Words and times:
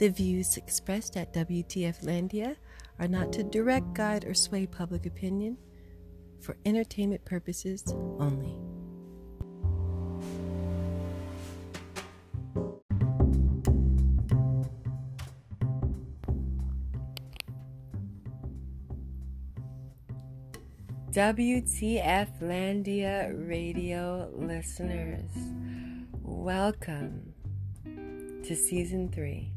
The 0.00 0.08
views 0.08 0.56
expressed 0.56 1.18
at 1.18 1.34
WTF 1.34 2.04
Landia 2.04 2.56
are 2.98 3.06
not 3.06 3.34
to 3.34 3.42
direct, 3.42 3.92
guide, 3.92 4.24
or 4.24 4.32
sway 4.32 4.64
public 4.64 5.04
opinion 5.04 5.58
for 6.40 6.56
entertainment 6.64 7.22
purposes 7.26 7.84
only. 8.18 8.56
WTF 21.12 22.40
Landia 22.40 23.46
radio 23.46 24.30
listeners, 24.34 25.30
welcome 26.22 27.34
to 27.84 28.56
season 28.56 29.10
three. 29.10 29.52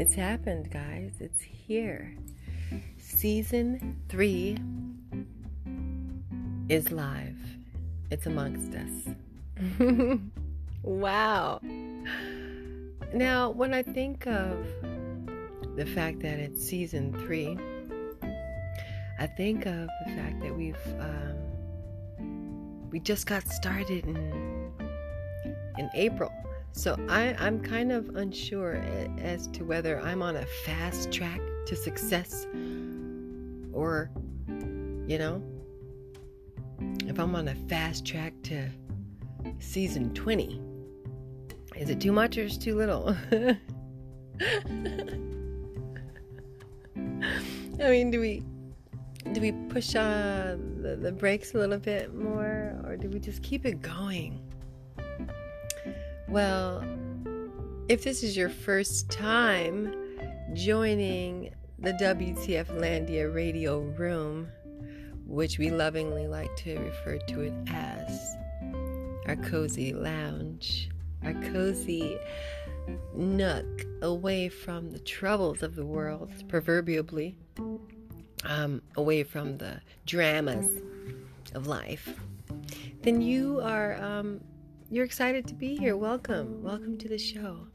It's 0.00 0.14
happened, 0.14 0.70
guys. 0.70 1.12
It's 1.20 1.42
here. 1.42 2.16
Season 2.96 4.00
three 4.08 4.56
is 6.70 6.90
live, 6.90 7.36
it's 8.10 8.24
amongst 8.24 8.72
us. 8.74 9.14
wow. 10.82 11.60
Now, 13.12 13.50
when 13.50 13.74
I 13.74 13.82
think 13.82 14.26
of 14.26 14.66
the 15.76 15.84
fact 15.84 16.20
that 16.20 16.38
it's 16.38 16.64
season 16.64 17.12
three, 17.26 17.58
I 19.18 19.26
think 19.26 19.66
of 19.66 19.86
the 20.06 20.12
fact 20.16 20.40
that 20.40 20.56
we've 20.56 20.76
um, 20.98 22.88
we 22.90 23.00
just 23.00 23.26
got 23.26 23.46
started 23.46 24.06
in 24.06 24.72
in 25.76 25.90
April, 25.92 26.32
so 26.72 26.96
I, 27.08 27.34
I'm 27.38 27.60
kind 27.60 27.92
of 27.92 28.10
unsure 28.16 28.76
as 29.18 29.46
to 29.48 29.64
whether 29.64 30.00
I'm 30.00 30.22
on 30.22 30.36
a 30.36 30.46
fast 30.64 31.12
track 31.12 31.40
to 31.66 31.76
success, 31.76 32.46
or 33.72 34.10
you 35.06 35.18
know, 35.18 35.42
if 37.06 37.18
I'm 37.18 37.34
on 37.34 37.48
a 37.48 37.54
fast 37.54 38.06
track 38.06 38.34
to 38.44 38.68
season 39.58 40.14
20. 40.14 40.60
Is 41.76 41.90
it 41.90 42.00
too 42.00 42.12
much 42.12 42.36
or 42.36 42.42
is 42.42 42.58
too 42.58 42.76
little? 42.76 43.16
I 47.82 47.88
mean, 47.88 48.10
do 48.10 48.20
we 48.20 48.42
do 49.32 49.40
we 49.40 49.52
push 49.68 49.94
uh, 49.94 50.56
the, 50.80 50.96
the 50.96 51.12
brakes 51.12 51.54
a 51.54 51.58
little 51.58 51.78
bit 51.78 52.14
more 52.14 52.78
or 52.84 52.96
do 52.96 53.08
we 53.08 53.18
just 53.18 53.42
keep 53.42 53.64
it 53.64 53.80
going? 53.80 54.40
Well, 56.30 56.84
if 57.88 58.04
this 58.04 58.22
is 58.22 58.36
your 58.36 58.50
first 58.50 59.10
time 59.10 59.92
joining 60.52 61.52
the 61.80 61.90
WTF 61.94 62.66
Landia 62.66 63.34
radio 63.34 63.80
room, 63.80 64.46
which 65.26 65.58
we 65.58 65.70
lovingly 65.70 66.28
like 66.28 66.54
to 66.58 66.78
refer 66.78 67.18
to 67.18 67.40
it 67.40 67.52
as 67.72 68.36
our 69.26 69.34
cozy 69.34 69.92
lounge, 69.92 70.88
our 71.24 71.34
cozy 71.50 72.16
nook 73.12 73.84
away 74.00 74.48
from 74.48 74.92
the 74.92 75.00
troubles 75.00 75.64
of 75.64 75.74
the 75.74 75.84
world, 75.84 76.30
proverbially 76.46 77.36
um, 78.44 78.80
away 78.96 79.24
from 79.24 79.58
the 79.58 79.80
dramas 80.06 80.80
of 81.56 81.66
life, 81.66 82.20
then 83.02 83.20
you 83.20 83.60
are 83.64 84.00
um, 84.00 84.40
you're 84.90 85.04
excited 85.04 85.46
to 85.46 85.54
be 85.54 85.76
here. 85.76 85.96
Welcome, 85.96 86.62
welcome 86.62 86.98
to 86.98 87.08
the 87.08 87.16
show. 87.16 87.66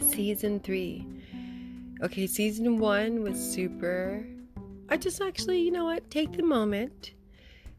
Season 0.00 0.60
three. 0.60 1.06
Okay, 2.02 2.26
season 2.26 2.78
one 2.78 3.22
was 3.22 3.38
super. 3.38 4.24
I 4.88 4.96
just 4.96 5.20
actually, 5.20 5.60
you 5.60 5.70
know 5.72 5.84
what? 5.84 6.10
Take 6.10 6.32
the 6.32 6.44
moment 6.44 7.14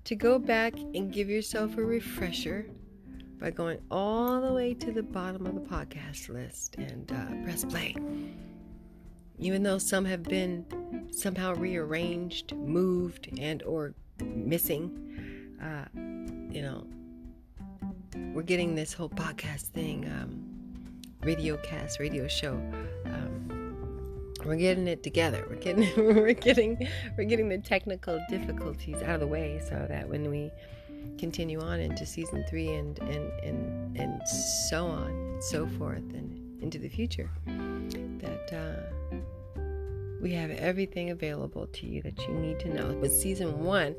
to 0.03 0.15
go 0.15 0.37
back 0.37 0.73
and 0.77 1.11
give 1.11 1.29
yourself 1.29 1.77
a 1.77 1.83
refresher 1.83 2.65
by 3.39 3.51
going 3.51 3.79
all 3.89 4.41
the 4.41 4.51
way 4.51 4.73
to 4.73 4.91
the 4.91 5.03
bottom 5.03 5.45
of 5.45 5.55
the 5.55 5.61
podcast 5.61 6.27
list 6.27 6.75
and 6.75 7.11
uh, 7.11 7.43
press 7.45 7.63
play 7.63 7.95
even 9.39 9.63
though 9.63 9.77
some 9.77 10.05
have 10.05 10.23
been 10.23 10.65
somehow 11.11 11.53
rearranged, 11.55 12.53
moved, 12.55 13.29
and 13.39 13.63
or 13.63 13.93
missing. 14.21 15.55
Uh, 15.61 15.85
you 16.51 16.61
know, 16.61 16.85
we're 18.15 18.43
getting 18.43 18.75
this 18.75 18.93
whole 18.93 19.09
podcast 19.09 19.67
thing, 19.67 20.05
um, 20.05 20.43
radio 21.23 21.57
cast, 21.57 21.99
radio 21.99 22.27
show. 22.27 22.53
Um, 23.05 24.25
we're 24.45 24.55
getting 24.55 24.87
it 24.87 25.03
together. 25.03 25.45
We're 25.49 25.57
getting, 25.57 25.89
we're 25.97 26.33
getting, 26.33 26.87
we're 27.17 27.25
getting 27.25 27.49
the 27.49 27.57
technical 27.57 28.19
difficulties 28.29 29.01
out 29.01 29.15
of 29.15 29.19
the 29.19 29.27
way, 29.27 29.61
so 29.67 29.85
that 29.89 30.07
when 30.07 30.29
we 30.29 30.51
continue 31.17 31.59
on 31.59 31.79
into 31.79 32.05
season 32.05 32.45
three 32.49 32.69
and 32.69 32.97
and 32.99 33.31
and 33.43 33.97
and 33.97 34.27
so 34.27 34.85
on 34.85 35.07
and 35.07 35.43
so 35.43 35.67
forth 35.67 35.97
and 36.13 36.61
into 36.63 36.77
the 36.79 36.89
future, 36.89 37.29
that. 37.45 38.53
Uh, 38.53 39.15
we 40.21 40.33
have 40.33 40.51
everything 40.51 41.11
available 41.11 41.67
to 41.67 41.87
you 41.87 42.01
that 42.01 42.19
you 42.27 42.33
need 42.33 42.59
to 42.59 42.69
know. 42.69 42.97
But 42.99 43.11
season 43.11 43.63
one 43.63 43.95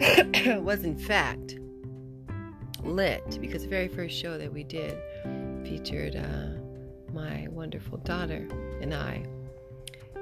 was, 0.64 0.84
in 0.84 0.98
fact, 0.98 1.58
lit 2.82 3.38
because 3.40 3.62
the 3.62 3.68
very 3.68 3.88
first 3.88 4.16
show 4.16 4.38
that 4.38 4.52
we 4.52 4.64
did 4.64 4.98
featured 5.64 6.16
uh, 6.16 7.12
my 7.12 7.48
wonderful 7.50 7.98
daughter 7.98 8.48
and 8.80 8.94
I. 8.94 9.24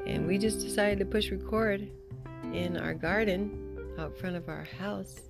And 0.06 0.26
we 0.26 0.38
just 0.38 0.60
decided 0.60 0.98
to 1.00 1.04
push 1.04 1.30
record 1.30 1.88
in 2.52 2.76
our 2.76 2.94
garden 2.94 3.94
out 3.98 4.16
front 4.16 4.36
of 4.36 4.48
our 4.48 4.66
house 4.78 5.20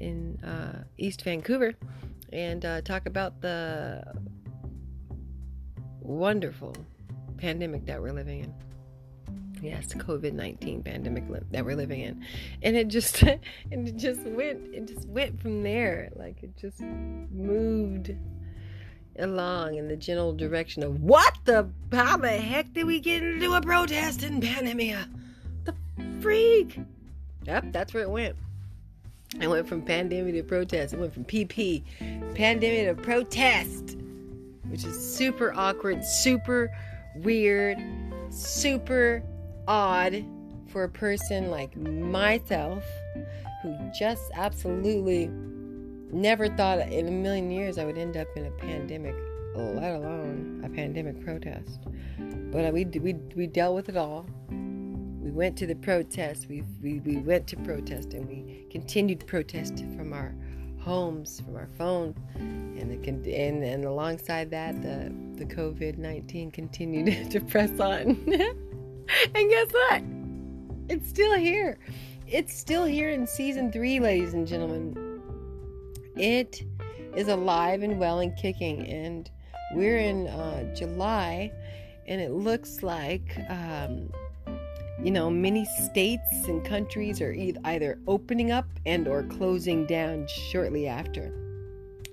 in 0.00 0.38
uh, 0.44 0.84
East 0.98 1.22
Vancouver 1.22 1.74
and 2.32 2.64
uh, 2.64 2.80
talk 2.82 3.06
about 3.06 3.40
the 3.40 4.02
wonderful 6.00 6.74
pandemic 7.36 7.84
that 7.86 8.00
we're 8.00 8.12
living 8.12 8.40
in 8.40 8.54
yes 9.62 9.94
covid-19 9.94 10.84
pandemic 10.84 11.24
that 11.50 11.64
we're 11.64 11.76
living 11.76 12.00
in. 12.00 12.24
And 12.62 12.76
it 12.76 12.88
just 12.88 13.22
and 13.70 13.88
it 13.88 13.96
just 13.96 14.22
went 14.22 14.74
it 14.74 14.86
just 14.86 15.08
went 15.08 15.40
from 15.40 15.62
there. 15.62 16.10
Like 16.16 16.42
it 16.42 16.56
just 16.56 16.80
moved 16.80 18.14
along 19.18 19.76
in 19.76 19.88
the 19.88 19.96
general 19.96 20.32
direction 20.32 20.82
of 20.82 21.02
what 21.02 21.36
the 21.44 21.68
how 21.92 22.16
the 22.16 22.28
heck 22.28 22.72
did 22.72 22.86
we 22.86 22.98
get 22.98 23.22
into 23.22 23.54
a 23.54 23.60
protest 23.60 24.22
in 24.22 24.40
pandemia? 24.40 25.08
The 25.64 25.74
freak! 26.20 26.80
Yep 27.44 27.66
that's 27.72 27.94
where 27.94 28.02
it 28.02 28.10
went. 28.10 28.36
It 29.40 29.48
went 29.48 29.66
from 29.66 29.80
pandemic 29.80 30.34
to 30.34 30.42
protest. 30.42 30.92
It 30.92 31.00
went 31.00 31.14
from 31.14 31.24
pp 31.24 31.82
pandemic 32.34 32.96
to 32.96 33.02
protest 33.02 33.96
which 34.72 34.84
is 34.84 34.98
super 34.98 35.52
awkward 35.54 36.02
super 36.02 36.70
weird 37.16 37.78
super 38.30 39.22
odd 39.68 40.24
for 40.68 40.84
a 40.84 40.88
person 40.88 41.50
like 41.50 41.76
myself 41.76 42.84
who 43.62 43.76
just 43.96 44.30
absolutely 44.34 45.28
never 46.12 46.48
thought 46.48 46.80
in 46.80 47.08
a 47.08 47.10
million 47.10 47.50
years 47.50 47.78
I 47.78 47.84
would 47.84 47.98
end 47.98 48.16
up 48.16 48.28
in 48.36 48.46
a 48.46 48.50
pandemic, 48.50 49.14
let 49.54 49.94
alone 49.94 50.62
a 50.64 50.68
pandemic 50.68 51.24
protest. 51.24 51.80
But 52.50 52.72
we 52.72 52.84
we 52.84 53.14
we 53.34 53.46
dealt 53.46 53.74
with 53.74 53.88
it 53.88 53.96
all. 53.96 54.26
We 54.50 55.30
went 55.30 55.56
to 55.58 55.66
the 55.66 55.76
protest. 55.76 56.48
We 56.48 56.64
we, 56.82 57.00
we 57.00 57.16
went 57.16 57.46
to 57.48 57.56
protest, 57.56 58.12
and 58.12 58.26
we 58.26 58.66
continued 58.70 59.26
protest 59.26 59.78
from 59.96 60.12
our 60.12 60.34
homes, 60.80 61.40
from 61.40 61.56
our 61.56 61.68
phone, 61.78 62.14
and 62.34 62.90
the 62.90 63.34
and 63.34 63.62
and 63.64 63.84
alongside 63.84 64.50
that, 64.50 64.82
the 64.82 65.12
the 65.36 65.46
COVID 65.46 65.96
nineteen 65.96 66.50
continued 66.50 67.30
to 67.30 67.40
press 67.40 67.80
on. 67.80 68.18
and 69.34 69.50
guess 69.50 69.70
what? 69.72 70.02
It's 70.88 71.08
still 71.08 71.34
here. 71.34 71.78
It's 72.26 72.56
still 72.56 72.84
here 72.84 73.10
in 73.10 73.26
season 73.26 73.72
three, 73.72 74.00
ladies 74.00 74.34
and 74.34 74.46
gentlemen. 74.46 75.20
It 76.16 76.62
is 77.16 77.28
alive 77.28 77.82
and 77.82 77.98
well 77.98 78.20
and 78.20 78.36
kicking, 78.36 78.86
and 78.86 79.30
we're 79.74 79.98
in 79.98 80.28
uh, 80.28 80.74
July, 80.74 81.52
and 82.06 82.20
it 82.20 82.32
looks 82.32 82.82
like, 82.82 83.38
um, 83.48 84.10
you 85.02 85.10
know, 85.10 85.30
many 85.30 85.64
states 85.64 86.46
and 86.46 86.64
countries 86.64 87.20
are 87.20 87.32
either 87.32 87.98
opening 88.06 88.50
up 88.50 88.66
and 88.86 89.08
or 89.08 89.22
closing 89.24 89.86
down 89.86 90.26
shortly 90.26 90.86
after. 90.86 91.32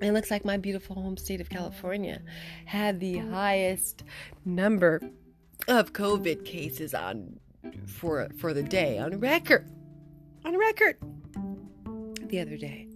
It 0.01 0.13
looks 0.13 0.31
like 0.31 0.45
my 0.45 0.55
beautiful 0.55 0.95
home 0.95 1.17
state 1.17 1.41
of 1.41 1.49
California 1.49 2.21
had 2.65 3.01
the 3.01 3.17
highest 3.17 4.03
number 4.45 5.01
of 5.67 5.93
COVID 5.93 6.45
cases 6.45 6.93
on 6.93 7.39
for 7.85 8.29
for 8.37 8.53
the 8.53 8.63
day 8.63 8.97
on 8.97 9.19
record, 9.19 9.69
on 10.45 10.57
record, 10.57 10.97
the 12.27 12.39
other 12.39 12.57
day. 12.57 12.87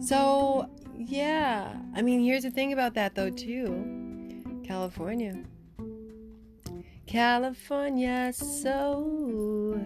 So 0.00 0.70
yeah, 0.96 1.76
I 1.94 2.02
mean, 2.02 2.20
here's 2.20 2.44
the 2.44 2.50
thing 2.50 2.72
about 2.72 2.94
that 2.94 3.14
though 3.14 3.30
too. 3.30 4.62
California. 4.64 5.42
California 7.06 8.32
so 8.32 9.80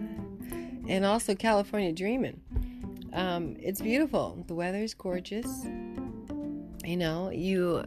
and 0.87 1.05
also 1.05 1.33
California 1.33 1.91
dreaming. 1.91 2.39
Um, 3.13 3.55
it's 3.59 3.81
beautiful. 3.81 4.43
The 4.47 4.53
weather 4.53 4.79
is 4.79 4.93
gorgeous. 4.93 5.47
You 6.83 6.97
know, 6.97 7.31
you 7.31 7.83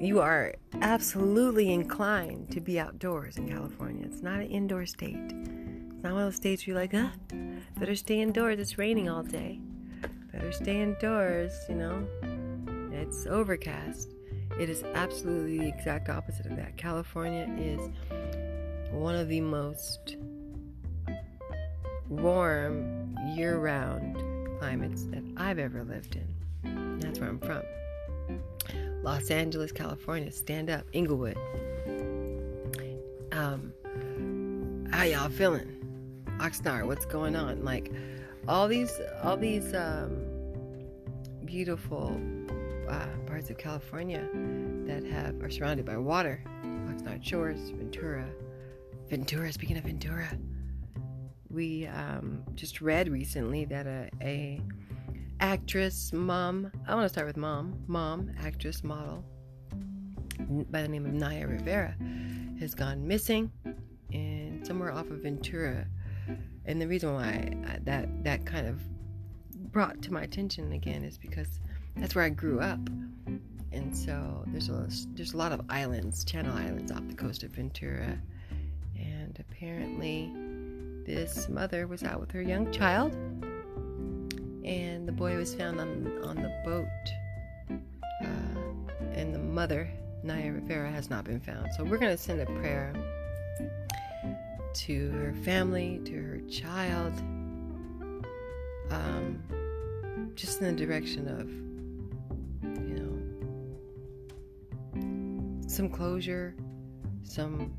you 0.00 0.20
are 0.20 0.54
absolutely 0.80 1.72
inclined 1.72 2.50
to 2.52 2.60
be 2.60 2.78
outdoors 2.78 3.36
in 3.36 3.48
California. 3.48 4.06
It's 4.06 4.22
not 4.22 4.40
an 4.40 4.46
indoor 4.46 4.86
state. 4.86 5.16
It's 5.16 6.04
not 6.04 6.12
one 6.12 6.22
of 6.22 6.28
those 6.28 6.36
states 6.36 6.66
where 6.66 6.74
you're 6.74 6.82
like, 6.82 6.94
ah, 6.94 7.12
better 7.78 7.96
stay 7.96 8.20
indoors. 8.20 8.60
It's 8.60 8.78
raining 8.78 9.08
all 9.08 9.24
day. 9.24 9.60
Better 10.32 10.52
stay 10.52 10.80
indoors, 10.82 11.52
you 11.68 11.74
know. 11.74 12.06
It's 12.92 13.26
overcast. 13.26 14.14
It 14.60 14.70
is 14.70 14.84
absolutely 14.94 15.58
the 15.58 15.68
exact 15.68 16.08
opposite 16.08 16.46
of 16.46 16.56
that. 16.56 16.76
California 16.76 17.48
is 17.58 17.80
one 18.92 19.16
of 19.16 19.28
the 19.28 19.40
most 19.40 20.16
warm, 22.08 23.16
year 23.34 23.58
round 23.58 24.16
climates 24.58 25.04
that 25.06 25.22
I've 25.36 25.58
ever 25.58 25.82
lived 25.82 26.16
in. 26.16 26.98
That's 27.00 27.18
where 27.18 27.28
I'm 27.28 27.40
from. 27.40 27.62
Los 29.08 29.30
Angeles, 29.30 29.72
California. 29.72 30.30
Stand 30.30 30.68
up. 30.68 30.84
Inglewood. 30.92 31.38
Um, 33.32 33.72
how 34.90 35.04
y'all 35.04 35.30
feeling? 35.30 35.66
Oxnard, 36.36 36.86
what's 36.86 37.06
going 37.06 37.34
on? 37.34 37.64
Like 37.64 37.90
all 38.46 38.68
these, 38.68 39.00
all 39.22 39.38
these 39.38 39.72
um, 39.72 40.26
beautiful 41.46 42.20
uh, 42.86 43.06
parts 43.24 43.48
of 43.48 43.56
California 43.56 44.28
that 44.84 45.04
have 45.04 45.42
are 45.42 45.48
surrounded 45.48 45.86
by 45.86 45.96
water. 45.96 46.44
Oxnard 46.90 47.24
Shores, 47.24 47.70
Ventura, 47.70 48.28
Ventura. 49.08 49.50
Speaking 49.54 49.78
of 49.78 49.84
Ventura, 49.84 50.36
we 51.48 51.86
um, 51.86 52.42
just 52.54 52.82
read 52.82 53.08
recently 53.08 53.64
that 53.64 53.86
a, 53.86 54.10
a 54.20 54.60
actress, 55.40 56.12
mom. 56.12 56.70
I 56.86 56.94
want 56.94 57.04
to 57.04 57.08
start 57.08 57.26
with 57.26 57.36
mom. 57.36 57.82
Mom, 57.86 58.30
actress, 58.40 58.82
model 58.82 59.24
by 60.70 60.82
the 60.82 60.88
name 60.88 61.04
of 61.04 61.12
Naya 61.12 61.46
Rivera 61.46 61.94
has 62.60 62.74
gone 62.74 63.06
missing 63.06 63.50
and 64.12 64.66
somewhere 64.66 64.92
off 64.92 65.10
of 65.10 65.22
Ventura. 65.22 65.86
And 66.64 66.80
the 66.80 66.86
reason 66.86 67.14
why 67.14 67.52
I, 67.66 67.78
that 67.84 68.24
that 68.24 68.46
kind 68.46 68.66
of 68.66 68.80
brought 69.72 70.02
to 70.02 70.12
my 70.12 70.22
attention 70.22 70.72
again 70.72 71.04
is 71.04 71.18
because 71.18 71.60
that's 71.96 72.14
where 72.14 72.24
I 72.24 72.30
grew 72.30 72.60
up. 72.60 72.80
And 73.70 73.96
so 73.96 74.44
there's 74.48 74.68
a 74.68 74.88
there's 75.14 75.34
a 75.34 75.36
lot 75.36 75.52
of 75.52 75.60
islands, 75.68 76.24
Channel 76.24 76.56
Islands 76.56 76.90
off 76.90 77.06
the 77.06 77.14
coast 77.14 77.42
of 77.42 77.50
Ventura. 77.50 78.18
And 78.98 79.38
apparently 79.38 80.32
this 81.06 81.48
mother 81.48 81.86
was 81.86 82.02
out 82.02 82.20
with 82.20 82.30
her 82.32 82.42
young 82.42 82.70
child 82.72 83.16
and 84.68 85.08
the 85.08 85.12
boy 85.12 85.36
was 85.36 85.54
found 85.54 85.80
on 85.80 86.20
on 86.22 86.36
the 86.36 86.52
boat. 86.64 86.86
Uh, 88.22 88.26
and 89.14 89.34
the 89.34 89.38
mother, 89.38 89.88
Naya 90.22 90.52
Rivera, 90.52 90.90
has 90.90 91.08
not 91.08 91.24
been 91.24 91.40
found. 91.40 91.68
So 91.76 91.84
we're 91.84 91.98
going 91.98 92.14
to 92.16 92.22
send 92.22 92.40
a 92.40 92.46
prayer 92.46 92.92
to 94.74 95.10
her 95.10 95.32
family, 95.44 96.00
to 96.04 96.12
her 96.12 96.40
child, 96.50 97.14
um, 98.90 99.42
just 100.34 100.60
in 100.60 100.76
the 100.76 100.86
direction 100.86 101.28
of, 101.28 101.48
you 102.86 102.94
know, 103.00 103.18
some 105.68 105.88
closure, 105.88 106.54
some 107.22 107.72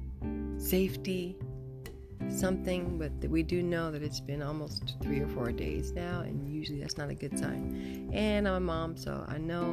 safety, 0.58 1.36
something, 2.30 2.98
but 2.98 3.30
we 3.30 3.44
do 3.44 3.62
know 3.62 3.92
that 3.92 4.02
it's 4.02 4.20
been 4.20 4.42
almost 4.42 4.96
three 5.02 5.20
or 5.20 5.28
four 5.28 5.52
days 5.52 5.92
now, 5.92 6.22
and 6.22 6.48
usually 6.48 6.80
that's 6.80 6.98
not 6.98 7.10
a 7.10 7.16
good 7.16 7.38
sign. 7.38 8.10
And 8.14 8.48
I'm 8.48 8.56
a 8.56 8.60
mom, 8.60 8.98
so 8.98 9.26
I 9.28 9.38
know, 9.38 9.66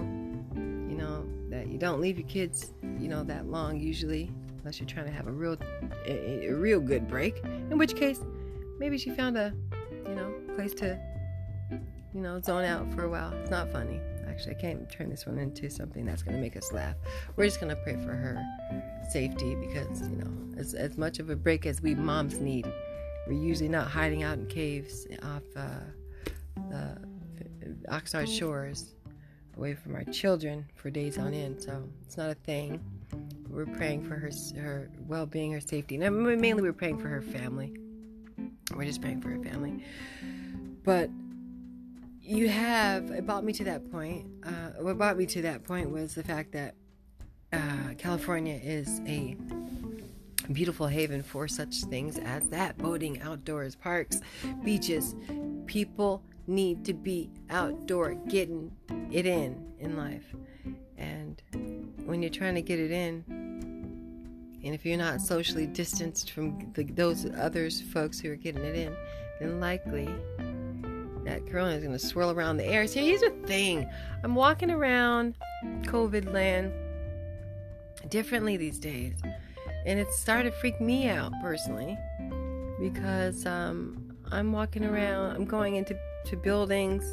you 0.55 0.97
know, 0.97 1.25
that 1.51 1.69
you 1.69 1.79
don't 1.79 2.01
leave 2.01 2.19
your 2.19 2.29
kids, 2.29 2.73
you 2.99 3.09
know, 3.09 3.23
that 3.25 3.47
long 3.47 3.79
usually, 3.79 4.31
unless 4.59 4.81
you're 4.81 4.89
trying 4.89 5.07
to 5.07 5.13
have 5.13 5.27
a 5.27 5.33
real, 5.33 5.57
a, 6.07 6.49
a 6.49 6.55
real 6.55 6.81
good 6.81 7.07
break. 7.09 7.43
In 7.71 7.79
which 7.79 7.95
case, 7.95 8.21
maybe 8.79 8.99
she 8.99 9.11
found 9.11 9.37
a, 9.37 9.53
you 10.07 10.15
know, 10.15 10.35
place 10.55 10.75
to, 10.75 10.99
you 12.15 12.21
know, 12.21 12.41
zone 12.41 12.65
out 12.65 12.93
for 12.95 13.05
a 13.05 13.09
while. 13.09 13.33
It's 13.35 13.51
not 13.51 13.71
funny. 13.71 14.01
Actually, 14.27 14.57
I 14.57 14.59
can't 14.61 14.91
turn 14.91 15.09
this 15.09 15.25
one 15.25 15.39
into 15.39 15.71
something 15.71 16.05
that's 16.05 16.23
going 16.23 16.35
to 16.35 16.43
make 16.43 16.57
us 16.57 16.73
laugh. 16.73 16.97
We're 17.37 17.47
just 17.47 17.61
going 17.61 17.75
to 17.75 17.83
pray 17.83 17.95
for 17.95 18.13
her 18.13 18.43
safety 19.11 19.55
because, 19.55 20.03
you 20.03 20.17
know, 20.17 20.33
as, 20.57 20.75
as 20.75 20.97
much 20.97 21.19
of 21.19 21.31
a 21.31 21.37
break 21.37 21.67
as 21.67 21.81
we 21.83 21.95
moms 21.95 22.41
need, 22.41 22.67
we're 23.27 23.33
usually 23.33 23.69
not 23.69 23.89
hiding 23.89 24.23
out 24.23 24.39
in 24.39 24.47
caves 24.47 25.07
off 25.23 25.43
uh, 25.57 25.81
the 26.71 26.99
Oxnard 27.89 28.27
shores 28.27 28.95
away 29.57 29.75
from 29.75 29.95
our 29.95 30.05
children 30.05 30.67
for 30.75 30.91
days 30.91 31.19
on 31.19 31.33
end. 31.35 31.63
So 31.63 31.83
it's 32.05 32.17
not 32.17 32.31
a 32.31 32.35
thing. 32.35 32.81
We're 33.49 33.67
praying 33.67 34.05
for 34.05 34.15
her, 34.15 34.31
her 34.61 34.91
well 35.07 35.27
being, 35.27 35.53
her 35.53 35.61
safety. 35.61 35.97
And 35.97 36.41
mainly, 36.41 36.63
we're 36.63 36.73
praying 36.73 36.99
for 36.99 37.09
her 37.09 37.23
family. 37.23 37.75
We're 38.75 38.85
just 38.85 39.01
praying 39.01 39.23
for 39.23 39.31
her 39.31 39.43
family. 39.43 39.85
But 40.85 41.11
you 42.21 42.49
have 42.49 43.11
it 43.11 43.25
brought 43.25 43.45
me 43.45 43.53
to 43.55 43.65
that 43.65 43.91
point. 43.91 44.27
Uh, 44.45 44.71
what 44.81 44.99
brought 44.99 45.17
me 45.17 45.27
to 45.27 45.43
that 45.43 45.65
point 45.65 45.91
was 45.91 46.15
the 46.15 46.25
fact 46.25 46.53
that 46.53 46.75
uh, 47.57 47.95
California 47.99 48.61
is 48.63 49.01
a 49.07 49.37
beautiful 50.53 50.87
haven 50.87 51.23
for 51.23 51.49
such 51.49 51.77
things 51.85 52.19
as 52.19 52.49
that 52.51 52.79
boating, 52.79 53.21
outdoors, 53.23 53.75
parks, 53.75 54.21
beaches. 54.63 55.15
People 55.67 56.23
need 56.47 56.85
to 56.85 56.95
be 56.95 57.31
outdoor, 57.51 58.15
getting 58.29 58.71
it 59.11 59.27
in 59.27 59.73
in 59.81 59.97
life. 59.97 60.25
And 60.97 61.43
when 62.05 62.23
you're 62.23 62.31
trying 62.31 62.55
to 62.55 62.63
get 62.63 62.79
it 62.79 62.91
in, 62.91 63.25
and 64.65 64.75
if 64.75 64.85
you're 64.85 64.99
not 64.99 65.21
socially 65.21 65.67
distanced 65.67 66.31
from 66.31 66.73
the, 66.75 66.85
those 66.85 67.27
others 67.37 67.81
folks 67.81 68.21
who 68.21 68.31
are 68.31 68.37
getting 68.37 68.65
it 68.65 68.77
in, 68.77 68.97
then 69.41 69.61
likely 69.61 70.09
that 71.25 71.47
corona 71.51 71.73
is 71.73 71.83
going 71.83 71.93
to 71.93 71.99
swirl 71.99 72.31
around 72.31 72.57
the 72.57 72.65
air. 72.65 72.87
So 72.87 73.01
here's 73.01 73.21
the 73.21 73.31
thing 73.47 73.91
I'm 74.23 74.35
walking 74.35 74.71
around 74.71 75.35
COVID 75.83 76.33
land 76.33 76.73
differently 78.09 78.57
these 78.57 78.79
days. 78.79 79.15
And 79.85 79.99
it 79.99 80.13
started 80.13 80.51
to 80.51 80.57
freak 80.57 80.81
me 80.81 81.09
out 81.09 81.33
personally 81.43 81.97
because 82.81 83.47
um, 83.47 84.17
I'm 84.31 84.53
walking 84.53 84.85
around, 84.85 85.37
I'm 85.37 85.45
going 85.45 85.77
into 85.77 85.97
to 86.27 86.37
buildings 86.37 87.05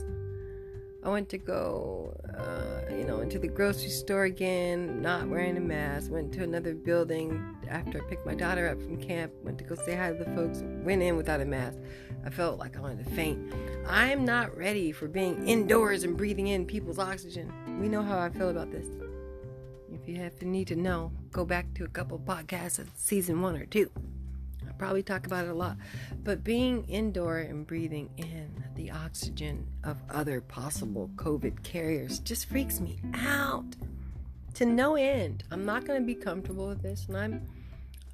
I 1.06 1.10
went 1.10 1.28
to 1.30 1.38
go, 1.38 2.16
uh, 2.38 2.90
you 2.90 3.04
know, 3.04 3.20
into 3.20 3.38
the 3.38 3.50
grocery 3.50 3.90
store 3.90 4.24
again, 4.24 5.02
not 5.02 5.28
wearing 5.28 5.58
a 5.58 5.60
mask. 5.60 6.10
Went 6.10 6.32
to 6.34 6.44
another 6.44 6.74
building 6.74 7.44
after 7.70 8.02
I 8.02 8.10
picked 8.10 8.26
my 8.26 8.36
daughter 8.36 8.70
up 8.70 8.82
from 8.82 8.96
camp. 9.02 9.34
Went 9.44 9.58
to 9.58 9.66
go 9.66 9.76
say 9.76 9.96
hi 9.96 10.14
to 10.14 10.18
the 10.18 10.32
folks. 10.34 10.64
Went 10.64 11.02
in 11.02 11.18
without 11.18 11.42
a 11.42 11.46
mask. 11.46 11.78
I 12.26 12.30
felt 12.30 12.58
like 12.58 12.78
I 12.78 12.80
wanted 12.80 13.04
to 13.04 13.12
faint. 13.12 13.54
I'm 13.86 14.24
not 14.24 14.56
ready 14.58 14.94
for 14.94 15.10
being 15.10 15.46
indoors 15.46 16.06
and 16.06 16.16
breathing 16.16 16.48
in 16.48 16.66
people's 16.66 17.00
oxygen. 17.00 17.52
We 17.82 17.90
know 17.90 18.02
how 18.02 18.18
I 18.18 18.30
feel 18.30 18.50
about 18.50 18.72
this. 18.72 18.88
If 20.04 20.10
you 20.10 20.18
have 20.18 20.38
to 20.40 20.46
need 20.46 20.68
to 20.68 20.76
know, 20.76 21.14
go 21.32 21.46
back 21.46 21.74
to 21.76 21.86
a 21.86 21.88
couple 21.88 22.20
podcasts 22.20 22.78
of 22.78 22.90
season 22.96 23.42
one 23.42 23.56
or 23.56 23.66
two 23.66 23.90
I 24.68 24.72
probably 24.74 25.04
talk 25.04 25.26
about 25.26 25.46
it 25.46 25.52
a 25.52 25.54
lot. 25.54 25.78
But 26.24 26.44
being 26.44 26.84
indoor 26.86 27.38
and 27.40 27.66
breathing 27.66 28.10
in 28.18 28.64
the 28.76 28.92
oxygen 28.92 29.68
of 29.84 29.98
other 30.10 30.42
possible 30.42 31.10
COVID 31.16 31.64
carriers 31.64 32.20
just 32.20 32.50
freaks 32.50 32.80
me 32.80 33.00
out 33.14 33.76
to 34.56 34.66
no 34.66 34.96
end. 34.96 35.44
I'm 35.52 35.66
not 35.66 35.86
going 35.86 36.02
to 36.02 36.06
be 36.06 36.16
comfortable 36.16 36.68
with 36.68 36.82
this, 36.82 37.06
and 37.08 37.18
I'm 37.18 37.48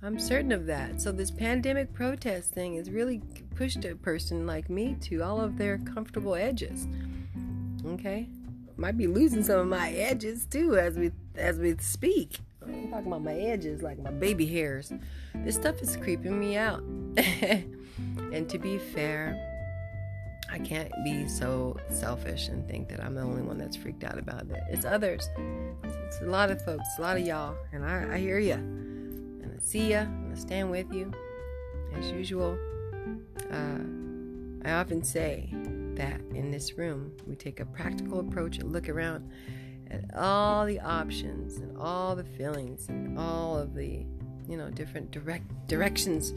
I'm 0.01 0.17
certain 0.17 0.53
of 0.53 0.65
that. 0.67 1.01
So 1.01 1.11
this 1.11 1.29
pandemic 1.29 1.91
protest 1.93 2.51
thing 2.51 2.75
has 2.75 2.89
really 2.89 3.21
pushed 3.55 3.83
a 3.83 3.95
person 3.95 4.47
like 4.47 4.69
me 4.69 4.95
to 5.01 5.21
all 5.21 5.41
of 5.41 5.57
their 5.57 5.77
comfortable 5.79 6.35
edges. 6.35 6.87
Okay, 7.85 8.29
might 8.79 8.97
be 8.97 9.07
losing 9.07 9.43
some 9.43 9.59
of 9.59 9.67
my 9.67 9.91
edges 9.91 10.45
too 10.45 10.77
as 10.77 10.97
we 10.97 11.11
as 11.35 11.59
we 11.59 11.75
speak. 11.79 12.39
I'm 12.63 12.89
talking 12.89 13.07
about 13.07 13.23
my 13.23 13.33
edges, 13.33 13.81
like 13.81 13.99
my 13.99 14.11
baby 14.11 14.45
hairs. 14.45 14.91
This 15.33 15.55
stuff 15.55 15.81
is 15.81 15.95
creeping 15.97 16.39
me 16.39 16.57
out. 16.57 16.79
and 17.17 18.49
to 18.49 18.57
be 18.57 18.77
fair, 18.77 19.37
I 20.51 20.59
can't 20.59 20.91
be 21.03 21.27
so 21.27 21.77
selfish 21.89 22.47
and 22.47 22.67
think 22.67 22.89
that 22.89 23.03
I'm 23.03 23.15
the 23.15 23.21
only 23.21 23.41
one 23.41 23.57
that's 23.57 23.75
freaked 23.75 24.03
out 24.03 24.17
about 24.17 24.49
it. 24.49 24.63
It's 24.69 24.85
others. 24.85 25.29
It's, 25.83 25.95
it's 25.95 26.21
a 26.21 26.25
lot 26.25 26.51
of 26.51 26.63
folks, 26.63 26.87
a 26.97 27.01
lot 27.01 27.17
of 27.17 27.25
y'all. 27.25 27.55
And 27.71 27.85
I, 27.85 28.15
I 28.15 28.17
hear 28.17 28.39
you. 28.39 28.53
And 28.53 29.51
I 29.55 29.63
see 29.63 29.91
you. 29.91 29.97
And 29.97 30.33
I 30.33 30.35
stand 30.35 30.69
with 30.69 30.91
you. 30.91 31.11
As 31.95 32.11
usual, 32.11 32.57
uh, 33.51 34.67
I 34.67 34.73
often 34.73 35.03
say 35.03 35.49
that 35.99 36.21
in 36.33 36.49
this 36.49 36.77
room, 36.77 37.11
we 37.27 37.35
take 37.35 37.59
a 37.59 37.65
practical 37.65 38.21
approach 38.21 38.57
and 38.57 38.71
look 38.71 38.87
around 38.87 39.29
at 39.91 40.15
all 40.15 40.65
the 40.65 40.79
options 40.79 41.57
and 41.57 41.77
all 41.77 42.15
the 42.15 42.23
feelings 42.23 42.87
and 42.87 43.19
all 43.19 43.57
of 43.57 43.75
the, 43.75 44.05
you 44.47 44.55
know, 44.55 44.69
different 44.69 45.11
direct 45.11 45.43
directions 45.67 46.33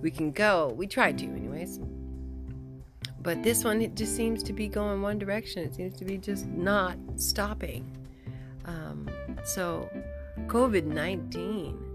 we 0.00 0.10
can 0.10 0.32
go. 0.32 0.72
We 0.74 0.86
try 0.86 1.12
to, 1.12 1.24
anyways. 1.24 1.80
But 3.20 3.42
this 3.42 3.62
one, 3.62 3.82
it 3.82 3.94
just 3.94 4.16
seems 4.16 4.42
to 4.44 4.54
be 4.54 4.68
going 4.68 5.02
one 5.02 5.18
direction. 5.18 5.64
It 5.64 5.74
seems 5.74 5.96
to 5.98 6.04
be 6.06 6.16
just 6.16 6.46
not 6.46 6.96
stopping. 7.16 7.94
Um, 8.64 9.10
so, 9.44 9.90
COVID 10.46 10.84
19 10.84 11.94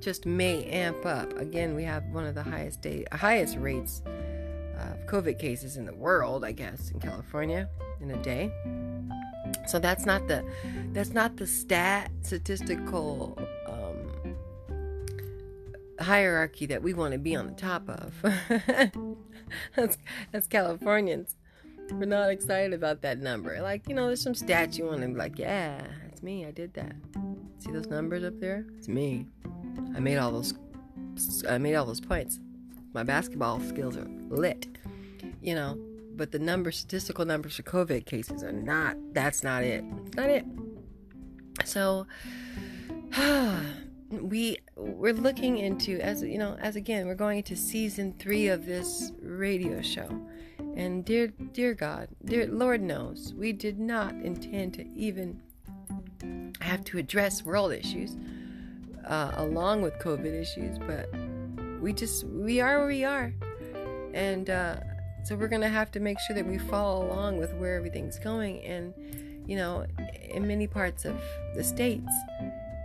just 0.00 0.24
may 0.24 0.64
amp 0.64 1.04
up. 1.04 1.36
Again, 1.38 1.74
we 1.74 1.84
have 1.84 2.04
one 2.06 2.24
of 2.26 2.34
the 2.34 2.42
highest 2.42 2.80
day, 2.80 3.04
highest 3.12 3.58
rates 3.58 4.02
COVID 5.06 5.38
cases 5.38 5.76
in 5.76 5.86
the 5.86 5.94
world, 5.94 6.44
I 6.44 6.52
guess, 6.52 6.90
in 6.90 7.00
California 7.00 7.68
in 8.00 8.10
a 8.10 8.22
day. 8.22 8.52
So 9.66 9.78
that's 9.78 10.04
not 10.04 10.28
the 10.28 10.44
that's 10.92 11.12
not 11.12 11.36
the 11.36 11.46
stat 11.46 12.10
statistical 12.22 13.38
um, 13.68 14.36
hierarchy 16.00 16.66
that 16.66 16.82
we 16.82 16.94
want 16.94 17.12
to 17.12 17.18
be 17.18 17.36
on 17.36 17.46
the 17.46 17.52
top 17.52 17.88
of. 17.88 18.12
that's, 19.76 19.98
as 20.32 20.46
Californians, 20.48 21.36
we're 21.92 22.06
not 22.06 22.30
excited 22.30 22.72
about 22.72 23.02
that 23.02 23.18
number. 23.18 23.60
Like 23.62 23.88
you 23.88 23.94
know, 23.94 24.06
there's 24.06 24.22
some 24.22 24.34
stats 24.34 24.78
you 24.78 24.86
want 24.86 25.02
to 25.02 25.08
be 25.08 25.14
like, 25.14 25.38
yeah, 25.38 25.82
it's 26.10 26.22
me. 26.22 26.44
I 26.46 26.50
did 26.50 26.74
that. 26.74 26.94
See 27.58 27.70
those 27.70 27.86
numbers 27.86 28.24
up 28.24 28.40
there? 28.40 28.66
It's 28.78 28.88
me. 28.88 29.26
I 29.94 30.00
made 30.00 30.16
all 30.18 30.32
those. 30.32 30.54
I 31.48 31.58
made 31.58 31.74
all 31.74 31.86
those 31.86 32.00
points. 32.00 32.40
My 32.94 33.04
basketball 33.04 33.60
skills 33.60 33.96
are 33.96 34.08
lit. 34.28 34.66
You 35.42 35.54
know, 35.54 35.78
but 36.14 36.32
the 36.32 36.38
number 36.38 36.70
statistical 36.70 37.24
numbers 37.24 37.56
for 37.56 37.62
COVID 37.62 38.06
cases 38.06 38.42
are 38.42 38.52
not. 38.52 38.96
That's 39.12 39.42
not 39.42 39.64
it. 39.64 39.84
Not 40.14 40.30
it. 40.30 40.46
So 41.64 42.06
we 44.10 44.58
we're 44.76 45.14
looking 45.14 45.58
into 45.58 45.98
as 46.00 46.22
you 46.22 46.38
know 46.38 46.56
as 46.60 46.76
again 46.76 47.06
we're 47.06 47.14
going 47.14 47.38
into 47.38 47.56
season 47.56 48.14
three 48.18 48.48
of 48.48 48.66
this 48.66 49.12
radio 49.22 49.80
show 49.80 50.08
and 50.76 51.04
dear 51.04 51.28
dear 51.52 51.72
god 51.72 52.08
dear 52.24 52.46
lord 52.46 52.82
knows 52.82 53.32
we 53.38 53.52
did 53.52 53.78
not 53.78 54.12
intend 54.16 54.74
to 54.74 54.86
even 54.94 55.40
have 56.60 56.84
to 56.84 56.98
address 56.98 57.42
world 57.42 57.72
issues 57.72 58.16
uh, 59.06 59.32
along 59.36 59.80
with 59.80 59.94
covid 59.98 60.34
issues 60.34 60.78
but 60.78 61.10
we 61.80 61.92
just 61.92 62.24
we 62.24 62.60
are 62.60 62.78
where 62.78 62.88
we 62.88 63.04
are 63.04 63.32
and 64.12 64.50
uh, 64.50 64.76
so 65.24 65.36
we're 65.36 65.48
going 65.48 65.62
to 65.62 65.68
have 65.68 65.90
to 65.92 66.00
make 66.00 66.18
sure 66.20 66.34
that 66.34 66.46
we 66.46 66.58
follow 66.58 67.06
along 67.06 67.38
with 67.38 67.54
where 67.54 67.76
everything's 67.76 68.18
going. 68.18 68.62
And, 68.64 68.92
you 69.46 69.56
know, 69.56 69.86
in 70.20 70.46
many 70.46 70.66
parts 70.66 71.04
of 71.04 71.20
the 71.54 71.62
states, 71.62 72.12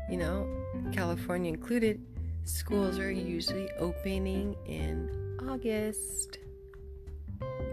you 0.09 0.17
know, 0.17 0.47
California 0.93 1.49
included, 1.49 1.99
schools 2.43 2.99
are 2.99 3.11
usually 3.11 3.69
opening 3.79 4.55
in 4.65 5.37
August. 5.49 6.37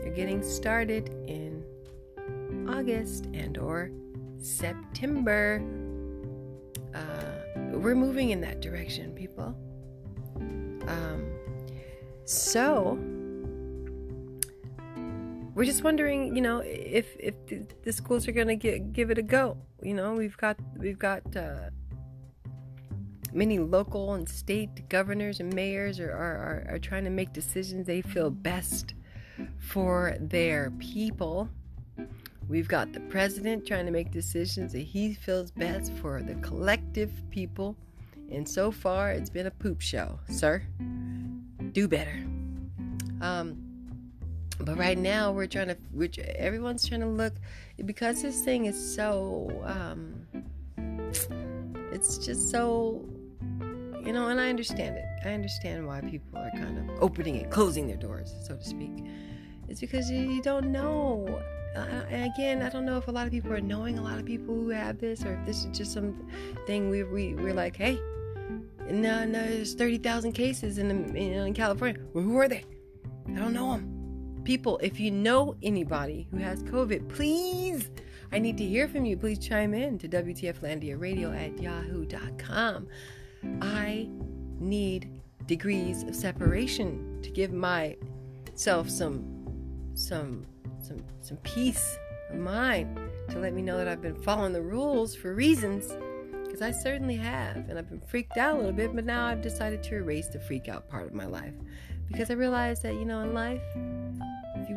They're 0.02 0.12
getting 0.14 0.42
started 0.42 1.08
in 1.26 1.64
August 2.68 3.26
and 3.34 3.58
or 3.58 3.90
September. 4.38 5.62
Uh, 6.94 7.60
we're 7.72 7.94
moving 7.94 8.30
in 8.30 8.40
that 8.40 8.60
direction, 8.60 9.12
people. 9.14 9.54
Um, 10.86 11.26
so 12.24 12.98
we're 15.54 15.64
just 15.64 15.84
wondering, 15.84 16.34
you 16.34 16.42
know, 16.42 16.58
if 16.58 17.16
if 17.18 17.34
the, 17.46 17.66
the 17.82 17.92
schools 17.92 18.26
are 18.26 18.32
going 18.32 18.48
to 18.48 18.56
get 18.56 18.92
give 18.92 19.10
it 19.10 19.18
a 19.18 19.22
go. 19.22 19.56
You 19.82 19.94
know, 19.94 20.14
we've 20.14 20.36
got 20.36 20.56
we've 20.76 20.98
got 20.98 21.22
uh, 21.36 21.70
many 23.32 23.58
local 23.58 24.14
and 24.14 24.28
state 24.28 24.88
governors 24.88 25.40
and 25.40 25.52
mayors 25.52 26.00
are, 26.00 26.10
are, 26.10 26.64
are, 26.68 26.74
are 26.74 26.78
trying 26.78 27.04
to 27.04 27.10
make 27.10 27.32
decisions 27.32 27.86
they 27.86 28.00
feel 28.00 28.30
best 28.30 28.94
for 29.58 30.16
their 30.20 30.70
people. 30.78 31.48
We've 32.48 32.68
got 32.68 32.92
the 32.92 33.00
president 33.00 33.66
trying 33.66 33.86
to 33.86 33.92
make 33.92 34.10
decisions 34.10 34.72
that 34.72 34.80
he 34.82 35.14
feels 35.14 35.50
best 35.50 35.92
for 35.94 36.22
the 36.22 36.34
collective 36.36 37.10
people. 37.30 37.76
And 38.30 38.48
so 38.48 38.70
far, 38.70 39.12
it's 39.12 39.30
been 39.30 39.46
a 39.46 39.50
poop 39.50 39.80
show, 39.80 40.18
sir. 40.28 40.62
Do 41.72 41.88
better. 41.88 42.22
Um, 43.20 43.63
but 44.60 44.78
right 44.78 44.98
now 44.98 45.32
we're 45.32 45.46
trying 45.46 45.68
to 45.68 46.40
everyone's 46.40 46.86
trying 46.86 47.00
to 47.00 47.06
look 47.06 47.34
because 47.84 48.22
this 48.22 48.42
thing 48.42 48.66
is 48.66 48.94
so 48.94 49.62
um 49.64 50.26
it's 51.92 52.18
just 52.18 52.50
so 52.50 53.04
you 54.04 54.12
know 54.12 54.28
and 54.28 54.40
i 54.40 54.48
understand 54.48 54.96
it 54.96 55.04
i 55.24 55.30
understand 55.30 55.86
why 55.86 56.00
people 56.02 56.38
are 56.38 56.50
kind 56.52 56.78
of 56.78 57.02
opening 57.02 57.38
and 57.38 57.50
closing 57.50 57.86
their 57.86 57.96
doors 57.96 58.34
so 58.46 58.56
to 58.56 58.64
speak 58.64 59.04
it's 59.68 59.80
because 59.80 60.10
you, 60.10 60.18
you 60.18 60.42
don't 60.42 60.70
know 60.70 61.26
uh, 61.76 62.04
and 62.10 62.32
again 62.32 62.62
i 62.62 62.68
don't 62.68 62.84
know 62.84 62.96
if 62.96 63.08
a 63.08 63.10
lot 63.10 63.26
of 63.26 63.32
people 63.32 63.52
are 63.52 63.60
knowing 63.60 63.98
a 63.98 64.02
lot 64.02 64.18
of 64.18 64.24
people 64.24 64.54
who 64.54 64.68
have 64.68 64.98
this 64.98 65.24
or 65.24 65.34
if 65.34 65.46
this 65.46 65.64
is 65.64 65.76
just 65.76 65.92
something 65.92 66.90
we, 66.90 67.02
we 67.02 67.34
we're 67.34 67.54
like 67.54 67.76
hey 67.76 67.98
no, 68.90 69.24
no, 69.24 69.42
there's 69.42 69.72
30,000 69.72 70.32
cases 70.32 70.76
in, 70.76 70.88
the, 70.88 71.18
in 71.18 71.54
California. 71.54 72.02
Well, 72.12 72.22
who 72.22 72.36
are 72.36 72.48
they? 72.48 72.64
I 73.26 73.38
don't 73.38 73.54
know 73.54 73.72
them 73.72 73.93
people, 74.44 74.78
if 74.82 75.00
you 75.00 75.10
know 75.10 75.56
anybody 75.62 76.28
who 76.30 76.38
has 76.38 76.62
COVID, 76.64 77.08
please, 77.08 77.90
I 78.32 78.38
need 78.38 78.56
to 78.58 78.64
hear 78.64 78.88
from 78.88 79.04
you. 79.04 79.16
Please 79.16 79.38
chime 79.38 79.74
in 79.74 79.98
to 79.98 80.08
WTFlandia 80.08 81.00
radio 81.00 81.32
at 81.32 81.60
yahoo.com. 81.60 82.88
I 83.60 84.08
need 84.58 85.10
degrees 85.46 86.02
of 86.04 86.16
separation 86.16 87.20
to 87.22 87.30
give 87.30 87.52
myself 87.52 88.88
some 88.88 89.30
some 89.94 90.46
some 90.82 91.04
some 91.20 91.36
peace 91.38 91.98
of 92.30 92.38
mind 92.38 92.98
to 93.28 93.38
let 93.38 93.52
me 93.52 93.62
know 93.62 93.76
that 93.76 93.88
I've 93.88 94.02
been 94.02 94.20
following 94.22 94.52
the 94.52 94.62
rules 94.62 95.14
for 95.14 95.34
reasons 95.34 95.92
because 96.44 96.62
I 96.62 96.70
certainly 96.70 97.16
have 97.16 97.56
and 97.68 97.78
I've 97.78 97.88
been 97.88 98.00
freaked 98.00 98.36
out 98.36 98.54
a 98.54 98.58
little 98.58 98.72
bit 98.72 98.94
but 98.94 99.04
now 99.04 99.26
I've 99.26 99.42
decided 99.42 99.82
to 99.84 99.96
erase 99.96 100.28
the 100.28 100.40
freak 100.40 100.68
out 100.68 100.88
part 100.88 101.06
of 101.06 101.14
my 101.14 101.26
life 101.26 101.54
because 102.08 102.30
I 102.30 102.34
realized 102.34 102.82
that 102.82 102.94
you 102.94 103.04
know 103.04 103.20
in 103.20 103.34
life 103.34 103.62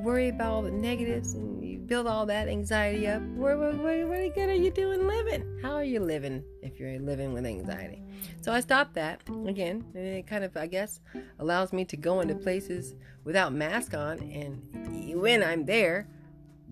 worry 0.07 0.29
about 0.29 0.53
all 0.53 0.61
the 0.61 0.71
negatives 0.71 1.33
and 1.33 1.61
you 1.61 1.77
build 1.77 2.07
all 2.07 2.25
that 2.25 2.47
anxiety 2.47 3.05
up, 3.07 3.21
what, 3.35 3.59
what, 3.59 3.75
what 3.75 4.33
good 4.33 4.47
are 4.47 4.53
you 4.55 4.71
doing 4.71 5.05
living? 5.05 5.59
How 5.61 5.73
are 5.73 5.83
you 5.83 5.99
living 5.99 6.45
if 6.61 6.79
you're 6.79 6.97
living 6.97 7.33
with 7.33 7.45
anxiety? 7.45 8.01
So 8.41 8.53
I 8.53 8.61
stopped 8.61 8.93
that 8.93 9.19
again, 9.45 9.83
and 9.93 10.05
it 10.05 10.25
kind 10.25 10.45
of, 10.45 10.55
I 10.55 10.65
guess, 10.65 11.01
allows 11.39 11.73
me 11.73 11.83
to 11.83 11.97
go 11.97 12.21
into 12.21 12.35
places 12.35 12.95
without 13.25 13.51
mask 13.51 13.95
on, 13.95 14.19
and 14.19 15.21
when 15.21 15.43
I'm 15.43 15.65
there, 15.65 16.07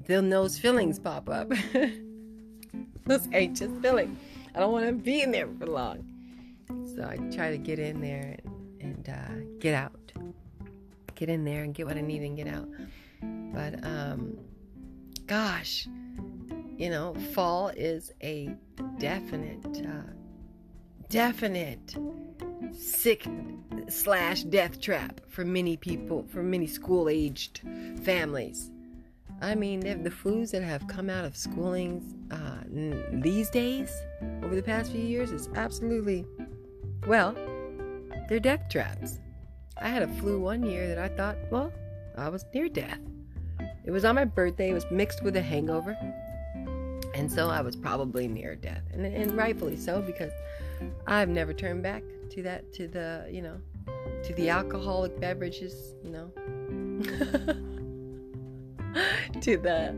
then 0.06 0.30
those 0.30 0.58
feelings 0.58 0.98
pop 0.98 1.27
up. 1.27 1.51
those 3.06 3.27
anxious 3.34 3.72
feelings. 3.82 4.18
I 4.56 4.60
don't 4.62 4.72
want 4.72 4.86
to 4.86 4.94
be 4.94 5.22
in 5.22 5.32
there 5.32 5.50
for 5.60 5.68
long. 5.68 6.06
So 6.96 7.04
I 7.04 7.18
try 7.36 7.51
to 7.51 7.58
get 7.58 7.80
in 7.80 8.00
there 8.00 8.38
and, 8.46 8.82
and 8.82 9.10
uh, 9.10 9.60
get 9.60 9.74
out. 9.74 10.13
Get 11.15 11.27
in 11.27 11.44
there 11.44 11.63
and 11.63 11.74
get 11.74 11.86
what 11.86 11.98
I 11.98 12.01
need 12.01 12.22
and 12.22 12.38
get 12.38 12.48
out. 12.48 12.70
But 13.53 13.86
um, 13.86 14.38
gosh, 15.27 15.88
you 16.77 16.89
know, 16.89 17.15
fall 17.34 17.70
is 17.70 18.12
a 18.22 18.55
definite, 19.00 19.65
uh, 19.86 20.12
definite 21.10 21.96
sick 22.74 23.25
slash 23.88 24.44
death 24.44 24.82
trap 24.82 25.22
for 25.27 25.46
many 25.46 25.77
people, 25.77 26.25
for 26.27 26.44
many 26.44 26.67
school 26.67 27.08
aged 27.10 27.62
families. 28.03 28.72
I 29.41 29.53
mean, 29.53 29.82
the 29.82 30.10
flus 30.10 30.51
that 30.51 30.63
have 30.63 30.88
come 30.88 31.10
out 31.10 31.25
of 31.25 31.34
schoolings 31.34 32.03
uh, 32.32 32.63
these 33.22 33.50
days, 33.50 33.91
over 34.44 34.55
the 34.55 34.63
past 34.63 34.91
few 34.91 35.01
years, 35.01 35.32
is 35.32 35.50
absolutely, 35.55 36.25
well, 37.05 37.36
they're 38.29 38.39
death 38.39 38.70
traps. 38.70 39.20
I 39.77 39.89
had 39.89 40.03
a 40.03 40.08
flu 40.15 40.39
one 40.39 40.63
year 40.63 40.88
that 40.88 40.98
I 40.98 41.10
thought, 41.10 41.38
well, 41.51 41.72
I 42.17 42.29
was 42.29 42.46
near 42.53 42.70
death. 42.70 43.00
It 43.86 43.92
was 43.92 44.04
on 44.04 44.15
my 44.15 44.25
birthday, 44.25 44.72
it 44.72 44.74
was 44.74 44.86
mixed 44.89 45.24
with 45.24 45.36
a 45.36 45.42
hangover. 45.42 45.96
And 47.13 47.32
so 47.32 47.50
I 47.50 47.62
was 47.62 47.75
probably 47.75 48.27
near 48.27 48.56
death. 48.56 48.82
And, 48.92 49.06
and 49.06 49.38
rightfully 49.38 49.77
so, 49.77 50.01
because 50.01 50.32
I've 51.08 51.30
never 51.30 51.54
turned 51.54 51.84
back 51.84 52.04
to 52.32 52.44
that, 52.44 52.74
to 52.74 52.88
the, 52.88 53.27
you 53.32 53.42
know, 53.42 53.58
to 54.24 54.34
the 54.34 54.50
alcoholic 54.50 55.20
beverages, 55.20 55.96
you 56.04 56.10
know, 56.10 56.32
to 59.42 59.58
the, 59.58 59.96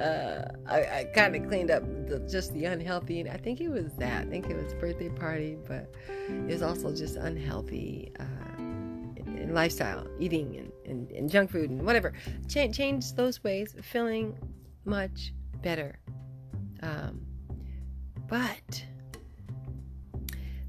uh, 0.00 0.48
I, 0.66 0.78
I 0.78 1.04
kind 1.14 1.36
of 1.36 1.46
cleaned 1.48 1.70
up 1.70 1.82
the, 2.08 2.20
just 2.20 2.54
the 2.54 2.64
unhealthy. 2.64 3.28
I 3.28 3.36
think 3.36 3.60
it 3.60 3.68
was 3.68 3.92
that. 3.98 4.26
I 4.26 4.30
think 4.30 4.48
it 4.48 4.56
was 4.56 4.72
birthday 4.74 5.10
party, 5.10 5.58
but 5.66 5.92
it 6.28 6.52
was 6.52 6.62
also 6.62 6.94
just 6.94 7.16
unhealthy. 7.16 8.12
Uh, 8.18 8.24
lifestyle, 9.46 10.06
eating 10.18 10.56
and, 10.56 10.72
and, 10.84 11.10
and 11.12 11.30
junk 11.30 11.50
food 11.50 11.70
and 11.70 11.84
whatever. 11.84 12.12
Ch- 12.46 12.72
change 12.72 13.12
those 13.14 13.42
ways, 13.44 13.74
feeling 13.82 14.36
much 14.84 15.32
better. 15.62 15.98
Um, 16.82 17.26
But 18.28 18.84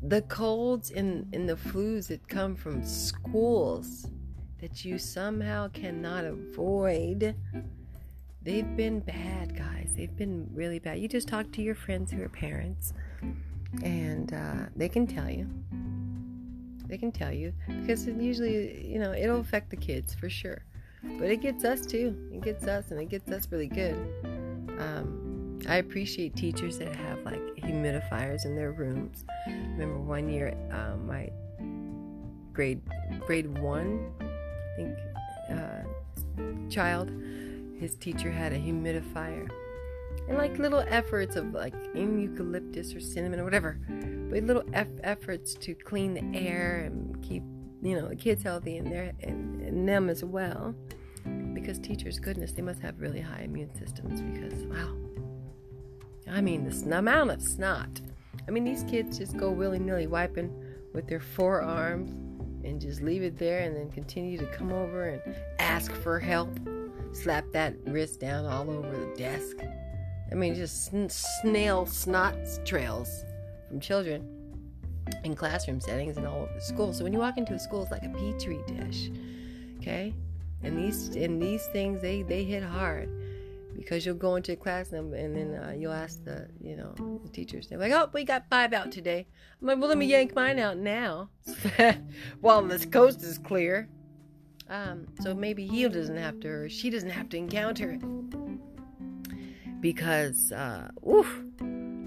the 0.02 0.22
colds 0.24 0.92
and, 0.92 1.28
and 1.34 1.48
the 1.48 1.56
flus 1.56 2.08
that 2.08 2.26
come 2.28 2.56
from 2.56 2.84
schools 2.86 4.08
that 4.62 4.86
you 4.86 4.98
somehow 4.98 5.68
cannot 5.70 6.24
avoid, 6.24 7.36
they've 8.42 8.76
been 8.78 9.02
bad, 9.02 9.58
guys. 9.58 9.94
They've 9.96 10.16
been 10.16 10.50
really 10.54 10.80
bad. 10.80 11.00
You 11.00 11.10
just 11.10 11.28
talk 11.28 11.52
to 11.52 11.62
your 11.62 11.76
friends 11.76 12.12
who 12.12 12.22
are 12.22 12.30
parents, 12.30 12.94
and 13.84 14.34
uh, 14.34 14.68
they 14.76 14.88
can 14.88 15.06
tell 15.06 15.30
you. 15.30 15.48
They 16.90 16.98
can 16.98 17.12
tell 17.12 17.32
you 17.32 17.54
because 17.68 18.08
it 18.08 18.16
usually, 18.16 18.86
you 18.86 19.00
know, 19.00 19.14
it'll 19.14 19.40
affect 19.40 19.70
the 19.70 19.78
kids 19.78 20.16
for 20.16 20.30
sure. 20.30 20.64
But 21.04 21.30
it 21.30 21.42
gets 21.42 21.64
us 21.64 21.86
too. 21.86 22.14
It 22.34 22.42
gets 22.42 22.68
us, 22.68 22.92
and 22.92 23.00
it 23.00 23.10
gets 23.10 23.32
us 23.32 23.48
really 23.52 23.68
good. 23.68 23.96
Um, 24.80 25.60
I 25.68 25.78
appreciate 25.78 26.36
teachers 26.36 26.78
that 26.80 26.94
have 26.96 27.24
like 27.24 27.42
humidifiers 27.58 28.46
in 28.46 28.56
their 28.56 28.72
rooms. 28.72 29.24
I 29.48 29.52
remember 29.52 30.00
one 30.00 30.30
year, 30.30 30.58
um, 30.72 31.08
my 31.08 31.30
grade 32.54 32.82
grade 33.26 33.58
one, 33.60 34.12
I 34.20 34.76
think, 34.76 34.98
uh, 35.52 36.70
child, 36.70 37.12
his 37.80 37.96
teacher 37.96 38.32
had 38.32 38.52
a 38.52 38.60
humidifier, 38.60 39.50
and 40.30 40.38
like 40.38 40.60
little 40.60 40.84
efforts 40.88 41.36
of 41.36 41.54
like 41.54 41.74
eucalyptus 41.96 42.94
or 42.96 43.00
cinnamon 43.00 43.40
or 43.40 43.44
whatever, 43.44 43.80
but 44.30 44.44
little 44.44 44.64
eff- 44.74 44.88
efforts 45.04 45.56
to 45.56 45.74
clean 45.74 46.14
the 46.14 46.40
air 46.40 46.82
and 46.86 47.22
keep 47.24 47.44
you 47.82 48.00
know 48.00 48.08
the 48.08 48.16
kids 48.16 48.44
healthy 48.44 48.78
and 48.78 48.92
their 48.92 49.12
and, 49.22 49.62
and 49.62 49.88
them 49.88 50.10
as 50.10 50.24
well. 50.24 50.76
Because 51.54 51.80
teachers 51.80 52.20
goodness 52.20 52.52
they 52.52 52.62
must 52.62 52.82
have 52.82 53.00
really 53.00 53.20
high 53.20 53.42
immune 53.42 53.74
systems 53.76 54.22
because 54.22 54.64
wow. 54.66 54.96
I 56.32 56.42
mean 56.42 56.70
the 56.70 56.98
amount 56.98 57.32
of 57.32 57.42
snot. 57.42 58.02
I 58.48 58.52
mean 58.52 58.64
these 58.64 58.84
kids 58.84 59.18
just 59.18 59.36
go 59.36 59.52
willy-nilly 59.52 60.08
wiping 60.08 60.54
with 60.94 61.08
their 61.08 61.20
forearms 61.20 62.12
and 62.64 62.80
just 62.80 63.02
leave 63.02 63.24
it 63.24 63.38
there 63.38 63.62
and 63.62 63.76
then 63.76 63.90
continue 63.90 64.38
to 64.38 64.46
come 64.48 64.72
over 64.72 65.10
and 65.10 65.36
ask 65.60 65.92
for 65.92 66.20
help 66.20 66.50
slap 67.12 67.46
that 67.52 67.74
wrist 67.86 68.20
down 68.20 68.46
all 68.46 68.70
over 68.70 68.90
the 68.92 69.16
desk 69.16 69.58
i 70.32 70.36
mean 70.36 70.56
just 70.56 70.92
snail 71.42 71.86
snot 71.86 72.36
trails 72.66 73.26
from 73.68 73.80
children 73.80 74.28
in 75.24 75.36
classroom 75.36 75.80
settings 75.80 76.18
and 76.18 76.26
all 76.26 76.44
over 76.44 76.54
the 76.54 76.62
school. 76.62 76.94
So 76.94 77.04
when 77.04 77.14
you 77.14 77.20
walk 77.20 77.38
into 77.38 77.54
a 77.54 77.60
school, 77.60 77.84
it's 77.84 77.92
like 77.92 78.04
a 78.04 78.10
petri 78.10 78.60
dish. 78.68 79.12
Okay, 79.80 80.14
and 80.64 80.78
these 80.78 81.16
and 81.16 81.42
these 81.42 81.66
things 81.68 82.02
they 82.02 82.24
they 82.24 82.44
hit 82.44 82.64
hard 82.64 83.10
because 83.76 84.06
you'll 84.06 84.16
go 84.16 84.36
into 84.36 84.52
a 84.52 84.56
class 84.56 84.92
and, 84.92 85.14
and 85.14 85.36
then 85.36 85.56
uh, 85.56 85.72
you'll 85.72 85.94
ask 85.94 86.24
the 86.26 86.48
you 86.62 86.76
know 86.76 86.94
the 87.24 87.30
teachers. 87.30 87.68
They're 87.68 87.78
like, 87.78 87.92
"Oh, 87.92 88.10
we 88.14 88.24
got 88.24 88.50
five 88.50 88.74
out 88.74 88.92
today." 88.92 89.28
I'm 89.62 89.68
like, 89.68 89.78
"Well, 89.80 89.90
let 89.90 89.98
me 89.98 90.06
yank 90.06 90.36
mine 90.36 90.60
out 90.60 90.78
now 90.78 91.30
while 92.42 92.62
this 92.64 92.86
coast 92.86 93.24
is 93.24 93.38
clear." 93.38 93.90
Um, 94.70 95.08
so 95.22 95.34
maybe 95.34 95.66
he 95.66 95.88
doesn't 95.88 96.18
have 96.18 96.40
to, 96.42 96.48
or 96.48 96.70
she 96.70 96.92
doesn't 96.92 97.10
have 97.10 97.30
to 97.30 97.38
encounter 97.38 97.92
it 97.92 98.02
because, 99.80 100.52
uh, 100.52 100.90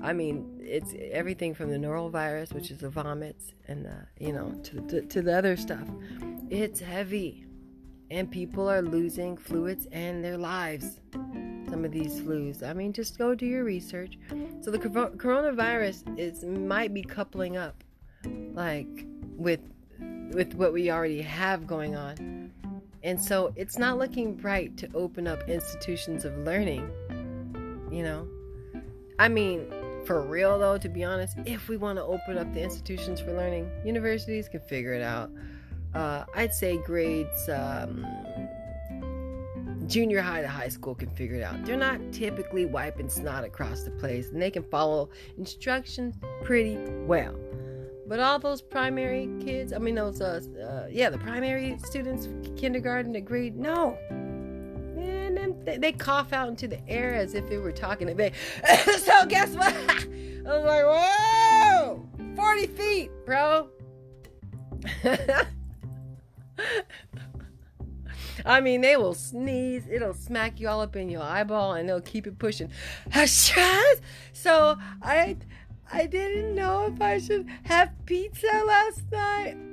I 0.03 0.13
mean, 0.13 0.59
it's 0.61 0.95
everything 1.11 1.55
from 1.55 1.71
the 1.71 1.79
norovirus, 1.79 2.53
which 2.53 2.71
is 2.71 2.79
the 2.79 2.91
vomits, 2.91 3.53
and 3.69 3.85
the, 3.85 4.07
you 4.19 4.33
know, 4.33 4.53
to, 4.65 4.81
to, 4.89 5.03
to 5.03 5.23
the 5.23 5.37
other 5.37 5.57
stuff. 5.57 5.89
It's 6.51 6.81
heavy, 6.81 7.47
and 8.11 8.31
people 8.31 8.69
are 8.69 8.83
losing 8.83 9.37
fluids 9.37 9.87
and 9.93 10.25
their 10.25 10.39
lives. 10.39 11.01
Some 11.71 11.87
of 11.87 11.93
these 11.93 12.21
flus. 12.21 12.63
I 12.63 12.75
mean, 12.75 12.93
just 12.93 13.17
go 13.17 13.35
do 13.35 13.47
your 13.47 13.65
research. 13.65 14.19
So 14.61 14.71
the 14.71 14.79
coronavirus 14.79 16.19
is 16.19 16.45
might 16.45 16.93
be 16.93 17.03
coupling 17.03 17.57
up, 17.57 17.83
like 18.53 19.07
with 19.37 19.61
with 20.33 20.55
what 20.55 20.73
we 20.75 20.91
already 20.91 21.23
have 21.23 21.67
going 21.67 21.97
on, 21.97 22.53
and 23.03 23.23
so 23.23 23.55
it's 23.57 23.79
not 23.79 23.99
looking 23.99 24.35
bright 24.35 24.77
to 24.79 24.89
open 24.95 25.27
up 25.27 25.49
institutions 25.49 26.27
of 26.27 26.37
learning. 26.39 26.91
You 27.93 28.03
know, 28.03 28.29
I 29.19 29.29
mean 29.29 29.67
for 30.05 30.23
real, 30.23 30.59
though, 30.59 30.79
to 30.79 30.89
be 30.89 31.05
honest, 31.05 31.37
if 31.47 31.69
we 31.69 31.77
want 31.77 31.99
to 31.99 32.03
open 32.03 32.39
up 32.39 32.53
the 32.53 32.63
institutions 32.63 33.21
for 33.21 33.33
learning, 33.33 33.71
universities 33.85 34.49
can 34.49 34.61
figure 34.61 34.95
it 34.95 35.03
out. 35.03 35.31
Uh, 35.95 36.25
I'd 36.35 36.55
say 36.55 36.79
grades 36.79 37.49
um, 37.49 38.05
junior 39.87 40.21
high 40.21 40.41
to 40.41 40.49
high 40.49 40.69
school 40.69 40.95
can 40.95 41.11
figure 41.11 41.37
it 41.37 41.43
out. 41.43 41.65
They're 41.65 41.77
not 41.77 42.01
typically 42.13 42.67
wiping 42.67 43.09
snot 43.09 43.45
across 43.45 43.83
the 43.83 43.91
place, 43.93 44.31
and 44.31 44.41
they 44.41 44.51
can 44.51 44.65
follow 44.65 45.11
instructions 45.39 46.17
pretty 46.43 46.77
well. 47.07 47.35
But 48.07 48.19
all 48.19 48.39
those 48.39 48.61
primary 48.61 49.31
kids, 49.41 49.73
I 49.73 49.79
mean, 49.79 49.95
those, 49.95 50.21
uh, 50.21 50.41
uh, 50.61 50.89
yeah, 50.91 51.09
the 51.09 51.19
primary 51.19 51.79
students, 51.85 52.29
kindergarten 52.57 53.13
to 53.13 53.21
grade, 53.21 53.57
no, 53.57 53.97
they, 55.65 55.79
they 55.79 55.93
cough 55.93 56.33
out 56.33 56.49
into 56.49 56.69
the 56.69 56.81
air 56.89 57.15
as 57.15 57.35
if 57.35 57.51
it 57.51 57.59
were 57.59 57.73
talking 57.73 58.07
to 58.07 58.15
me. 58.15 58.33
so 58.99 59.27
guess 59.27 59.51
what? 59.55 59.75
I 60.45 60.57
was 60.57 60.65
like, 60.65 60.85
whoa, 60.85 62.09
40 62.37 62.67
feet, 62.69 63.11
bro. 63.25 63.69
I 68.45 68.61
mean, 68.61 68.81
they 68.81 68.97
will 68.97 69.15
sneeze, 69.15 69.85
it'll 69.89 70.15
smack 70.15 70.59
you 70.59 70.69
all 70.69 70.81
up 70.81 70.97
in 70.97 71.09
your 71.09 71.23
eyeball, 71.23 71.75
and 71.75 71.89
they'll 71.89 72.01
keep 72.01 72.27
it 72.27 72.39
pushing. 72.39 72.71
So 74.33 74.77
I, 75.03 75.37
I 75.93 76.07
didn't 76.07 76.55
know 76.55 76.87
if 76.93 77.01
I 77.01 77.19
should 77.19 77.47
have 77.65 77.93
pizza 78.05 78.65
last 78.67 79.03
night. 79.13 79.72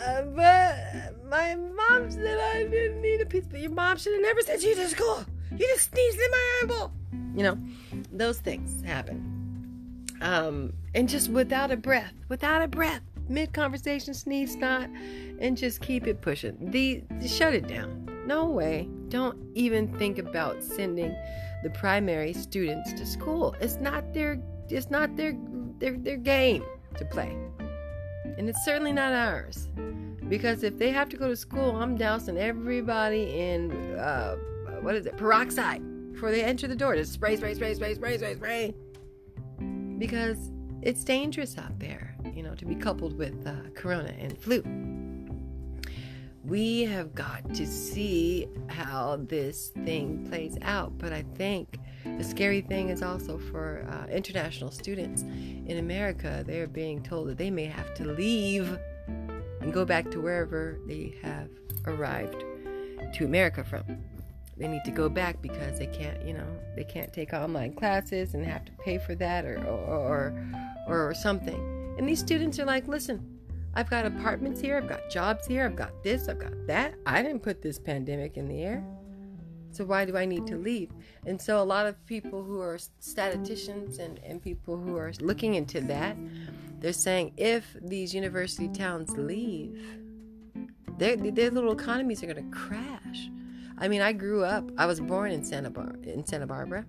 Uh, 0.00 0.22
but 0.22 1.28
my 1.28 1.54
mom 1.54 2.10
said 2.10 2.38
I 2.38 2.64
didn't 2.64 3.02
need 3.02 3.20
a 3.20 3.26
pizza. 3.26 3.50
But 3.50 3.60
your 3.60 3.70
mom 3.70 3.98
should 3.98 4.14
have 4.14 4.22
never 4.22 4.40
sent 4.40 4.62
you 4.62 4.74
to 4.74 4.88
school. 4.88 5.24
You 5.50 5.58
just 5.58 5.90
sneezed 5.92 6.18
in 6.18 6.30
my 6.30 6.60
eyeball. 6.62 6.92
You 7.34 7.42
know, 7.42 7.58
those 8.12 8.38
things 8.38 8.82
happen. 8.82 10.06
Um, 10.20 10.72
and 10.94 11.08
just 11.08 11.30
without 11.30 11.70
a 11.70 11.76
breath, 11.76 12.12
without 12.28 12.62
a 12.62 12.68
breath, 12.68 13.02
mid 13.28 13.52
conversation, 13.52 14.14
sneeze 14.14 14.56
not, 14.56 14.88
and 15.38 15.56
just 15.56 15.80
keep 15.80 16.06
it 16.06 16.20
pushing. 16.20 16.56
The, 16.70 17.02
the 17.20 17.28
shut 17.28 17.54
it 17.54 17.66
down. 17.68 18.08
No 18.26 18.46
way. 18.46 18.88
Don't 19.08 19.38
even 19.54 19.88
think 19.98 20.18
about 20.18 20.62
sending 20.62 21.14
the 21.62 21.70
primary 21.70 22.32
students 22.32 22.92
to 22.94 23.06
school. 23.06 23.54
It's 23.60 23.76
not 23.76 24.14
their 24.14 24.40
it's 24.68 24.90
not 24.90 25.16
their 25.16 25.36
their 25.78 25.96
their 25.96 26.16
game 26.16 26.64
to 26.96 27.04
play. 27.04 27.36
And 28.38 28.48
it's 28.48 28.64
certainly 28.64 28.92
not 28.92 29.12
ours. 29.12 29.68
Because 30.28 30.62
if 30.62 30.78
they 30.78 30.90
have 30.90 31.08
to 31.08 31.16
go 31.16 31.28
to 31.28 31.36
school, 31.36 31.76
I'm 31.76 31.96
dousing 31.96 32.38
everybody 32.38 33.38
in, 33.38 33.72
uh, 33.98 34.36
what 34.80 34.94
is 34.94 35.06
it, 35.06 35.16
peroxide 35.16 35.82
before 36.12 36.30
they 36.30 36.44
enter 36.44 36.68
the 36.68 36.76
door. 36.76 36.94
Just 36.94 37.12
spray, 37.12 37.36
spray, 37.36 37.54
spray, 37.54 37.74
spray, 37.74 37.94
spray, 37.94 38.16
spray, 38.16 38.34
spray. 38.36 38.74
Because 39.98 40.50
it's 40.82 41.02
dangerous 41.04 41.58
out 41.58 41.78
there, 41.78 42.14
you 42.34 42.42
know, 42.42 42.54
to 42.54 42.64
be 42.64 42.74
coupled 42.74 43.18
with 43.18 43.46
uh, 43.46 43.70
corona 43.74 44.14
and 44.18 44.38
flu. 44.38 44.62
We 46.44 46.82
have 46.84 47.14
got 47.14 47.52
to 47.54 47.66
see 47.66 48.48
how 48.68 49.20
this 49.28 49.68
thing 49.84 50.26
plays 50.28 50.56
out. 50.62 50.96
But 50.96 51.12
I 51.12 51.24
think 51.34 51.76
the 52.04 52.24
scary 52.24 52.60
thing 52.60 52.88
is 52.88 53.02
also 53.02 53.38
for 53.38 53.86
uh, 53.88 54.10
international 54.10 54.70
students 54.70 55.22
in 55.22 55.78
America, 55.78 56.44
they're 56.46 56.66
being 56.66 57.02
told 57.02 57.28
that 57.28 57.38
they 57.38 57.50
may 57.50 57.66
have 57.66 57.94
to 57.94 58.04
leave 58.04 58.78
and 59.60 59.72
go 59.72 59.84
back 59.84 60.10
to 60.10 60.20
wherever 60.20 60.78
they 60.86 61.14
have 61.22 61.48
arrived 61.86 62.44
to 63.14 63.24
America 63.24 63.64
from. 63.64 63.84
They 64.56 64.68
need 64.68 64.84
to 64.84 64.90
go 64.90 65.08
back 65.08 65.40
because 65.40 65.78
they 65.78 65.86
can't, 65.86 66.22
you 66.22 66.34
know, 66.34 66.46
they 66.76 66.84
can't 66.84 67.12
take 67.12 67.32
online 67.32 67.74
classes 67.74 68.34
and 68.34 68.44
have 68.44 68.64
to 68.66 68.72
pay 68.84 68.98
for 68.98 69.14
that 69.14 69.44
or 69.44 69.56
or 69.64 70.34
or, 70.86 71.08
or 71.08 71.14
something. 71.14 71.94
And 71.98 72.08
these 72.08 72.20
students 72.20 72.58
are 72.58 72.66
like, 72.66 72.86
listen, 72.86 73.38
I've 73.74 73.88
got 73.88 74.04
apartments 74.04 74.60
here, 74.60 74.76
I've 74.76 74.88
got 74.88 75.08
jobs 75.08 75.46
here, 75.46 75.64
I've 75.64 75.76
got 75.76 76.02
this, 76.02 76.28
I've 76.28 76.38
got 76.38 76.52
that. 76.66 76.94
I 77.06 77.22
didn't 77.22 77.42
put 77.42 77.62
this 77.62 77.78
pandemic 77.78 78.36
in 78.36 78.48
the 78.48 78.62
air. 78.62 78.84
So 79.72 79.84
why 79.84 80.04
do 80.04 80.16
I 80.16 80.24
need 80.24 80.46
to 80.48 80.56
leave? 80.56 80.90
And 81.26 81.40
so 81.40 81.62
a 81.62 81.64
lot 81.64 81.86
of 81.86 82.04
people 82.06 82.42
who 82.42 82.60
are 82.60 82.78
statisticians 82.98 83.98
and, 83.98 84.18
and 84.24 84.42
people 84.42 84.76
who 84.76 84.96
are 84.96 85.12
looking 85.20 85.54
into 85.54 85.80
that, 85.82 86.16
they're 86.80 86.92
saying 86.92 87.34
if 87.36 87.76
these 87.80 88.14
university 88.14 88.68
towns 88.68 89.16
leave, 89.16 89.80
their, 90.98 91.16
their 91.16 91.50
little 91.50 91.72
economies 91.72 92.22
are 92.22 92.26
going 92.26 92.50
to 92.50 92.56
crash. 92.56 93.30
I 93.78 93.88
mean, 93.88 94.02
I 94.02 94.12
grew 94.12 94.44
up, 94.44 94.70
I 94.76 94.86
was 94.86 95.00
born 95.00 95.30
in 95.30 95.44
Santa, 95.44 95.70
Bar- 95.70 95.96
in 96.02 96.26
Santa 96.26 96.46
Barbara. 96.46 96.84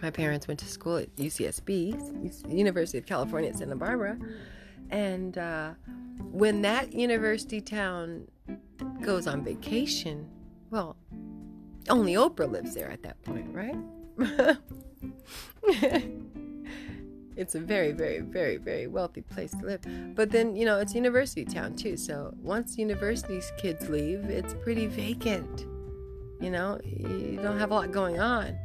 My 0.00 0.10
parents 0.10 0.48
went 0.48 0.60
to 0.60 0.66
school 0.66 0.96
at 0.96 1.14
UCSB, 1.16 2.50
University 2.50 2.96
of 2.96 3.04
California 3.04 3.50
at 3.50 3.58
Santa 3.58 3.76
Barbara. 3.76 4.18
And 4.90 5.36
uh, 5.36 5.72
when 6.30 6.62
that 6.62 6.92
university 6.94 7.60
town 7.60 8.28
goes 9.02 9.26
on 9.26 9.44
vacation, 9.44 10.28
well, 10.70 10.96
only 11.90 12.14
Oprah 12.14 12.50
lives 12.50 12.74
there 12.74 12.90
at 12.90 13.02
that 13.02 13.22
point, 13.22 13.48
right? 13.52 13.76
it's 17.36 17.54
a 17.54 17.60
very, 17.60 17.92
very, 17.92 18.20
very, 18.20 18.56
very 18.56 18.86
wealthy 18.86 19.22
place 19.22 19.50
to 19.52 19.64
live. 19.64 19.80
But 20.14 20.30
then, 20.30 20.56
you 20.56 20.64
know, 20.64 20.78
it's 20.78 20.94
university 20.94 21.44
town 21.44 21.76
too. 21.76 21.96
So 21.96 22.34
once 22.42 22.78
university's 22.78 23.50
kids 23.58 23.88
leave, 23.88 24.24
it's 24.24 24.54
pretty 24.62 24.86
vacant. 24.86 25.66
You 26.40 26.50
know, 26.50 26.78
you 26.84 27.38
don't 27.42 27.58
have 27.58 27.70
a 27.70 27.74
lot 27.74 27.92
going 27.92 28.18
on. 28.20 28.56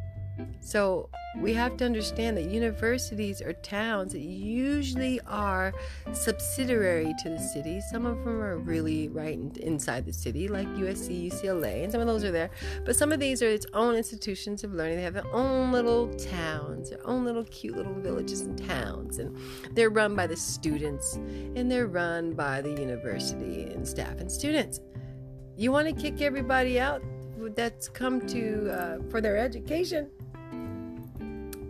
So 0.60 1.10
we 1.38 1.54
have 1.54 1.78
to 1.78 1.86
understand 1.86 2.38
that 2.38 2.46
universities 2.46 3.42
are 3.42 3.54
towns 3.54 4.14
that 4.14 4.22
usually 4.22 5.20
are 5.28 5.74
subsidiary 6.14 7.14
to 7.24 7.30
the 7.30 7.40
city. 7.40 7.82
Some 7.92 8.06
of 8.06 8.24
them 8.24 8.42
are 8.42 8.58
really 8.58 9.10
right 9.10 9.40
inside 9.58 10.06
the 10.06 10.14
city, 10.14 10.48
like 10.48 10.68
USC, 10.70 11.32
UCLA, 11.32 11.84
and 11.84 11.92
some 11.92 12.02
of 12.02 12.08
those 12.08 12.24
are 12.24 12.32
there. 12.32 12.50
But 12.86 12.96
some 12.96 13.12
of 13.12 13.20
these 13.20 13.42
are 13.42 13.48
its 13.48 13.66
own 13.74 13.96
institutions 13.96 14.64
of 14.64 14.74
learning. 14.74 14.98
They 14.98 15.04
have 15.04 15.14
their 15.14 15.34
own 15.34 15.72
little 15.72 16.14
towns, 16.16 16.90
their 16.90 17.06
own 17.06 17.26
little 17.26 17.46
cute 17.46 17.76
little 17.76 17.94
villages 17.94 18.42
and 18.42 18.58
towns, 18.68 19.20
and 19.20 19.38
they're 19.72 19.90
run 19.90 20.16
by 20.16 20.28
the 20.28 20.38
students 20.38 21.16
and 21.16 21.72
they're 21.72 21.88
run 21.88 22.34
by 22.34 22.62
the 22.62 22.72
university 22.72 23.64
and 23.64 23.88
staff 23.88 24.20
and 24.20 24.32
students. 24.32 24.80
You 25.58 25.72
want 25.72 25.88
to 25.88 25.94
kick 25.94 26.22
everybody 26.22 26.80
out 26.80 27.02
that's 27.56 27.88
come 27.88 28.26
to 28.28 28.72
uh, 28.72 28.98
for 29.10 29.22
their 29.22 29.38
education 29.38 30.10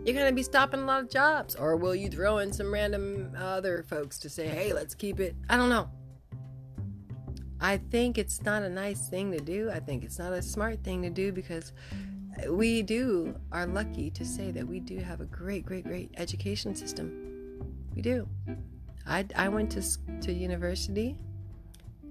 you're 0.06 0.14
going 0.14 0.28
to 0.28 0.34
be 0.34 0.44
stopping 0.44 0.80
a 0.80 0.84
lot 0.84 1.00
of 1.00 1.10
jobs. 1.10 1.56
Or 1.56 1.76
will 1.76 1.94
you 1.94 2.08
throw 2.08 2.38
in 2.38 2.52
some 2.52 2.72
random 2.72 3.32
other 3.36 3.84
folks 3.88 4.20
to 4.20 4.30
say, 4.30 4.46
hey, 4.46 4.72
let's 4.72 4.94
keep 4.94 5.18
it? 5.18 5.34
I 5.50 5.56
don't 5.56 5.68
know. 5.68 5.90
I 7.60 7.78
think 7.78 8.16
it's 8.16 8.40
not 8.44 8.62
a 8.62 8.68
nice 8.70 9.08
thing 9.08 9.32
to 9.32 9.40
do. 9.40 9.68
I 9.68 9.80
think 9.80 10.04
it's 10.04 10.20
not 10.20 10.32
a 10.32 10.40
smart 10.40 10.84
thing 10.84 11.02
to 11.02 11.10
do 11.10 11.32
because 11.32 11.72
we 12.48 12.82
do 12.82 13.34
are 13.50 13.66
lucky 13.66 14.10
to 14.10 14.24
say 14.24 14.52
that 14.52 14.64
we 14.64 14.78
do 14.78 14.98
have 14.98 15.20
a 15.20 15.24
great, 15.24 15.66
great, 15.66 15.84
great 15.84 16.12
education 16.18 16.76
system. 16.76 17.66
We 17.96 18.00
do. 18.00 18.28
I, 19.08 19.26
I 19.34 19.48
went 19.48 19.72
to, 19.72 19.82
to 20.20 20.32
university, 20.32 21.16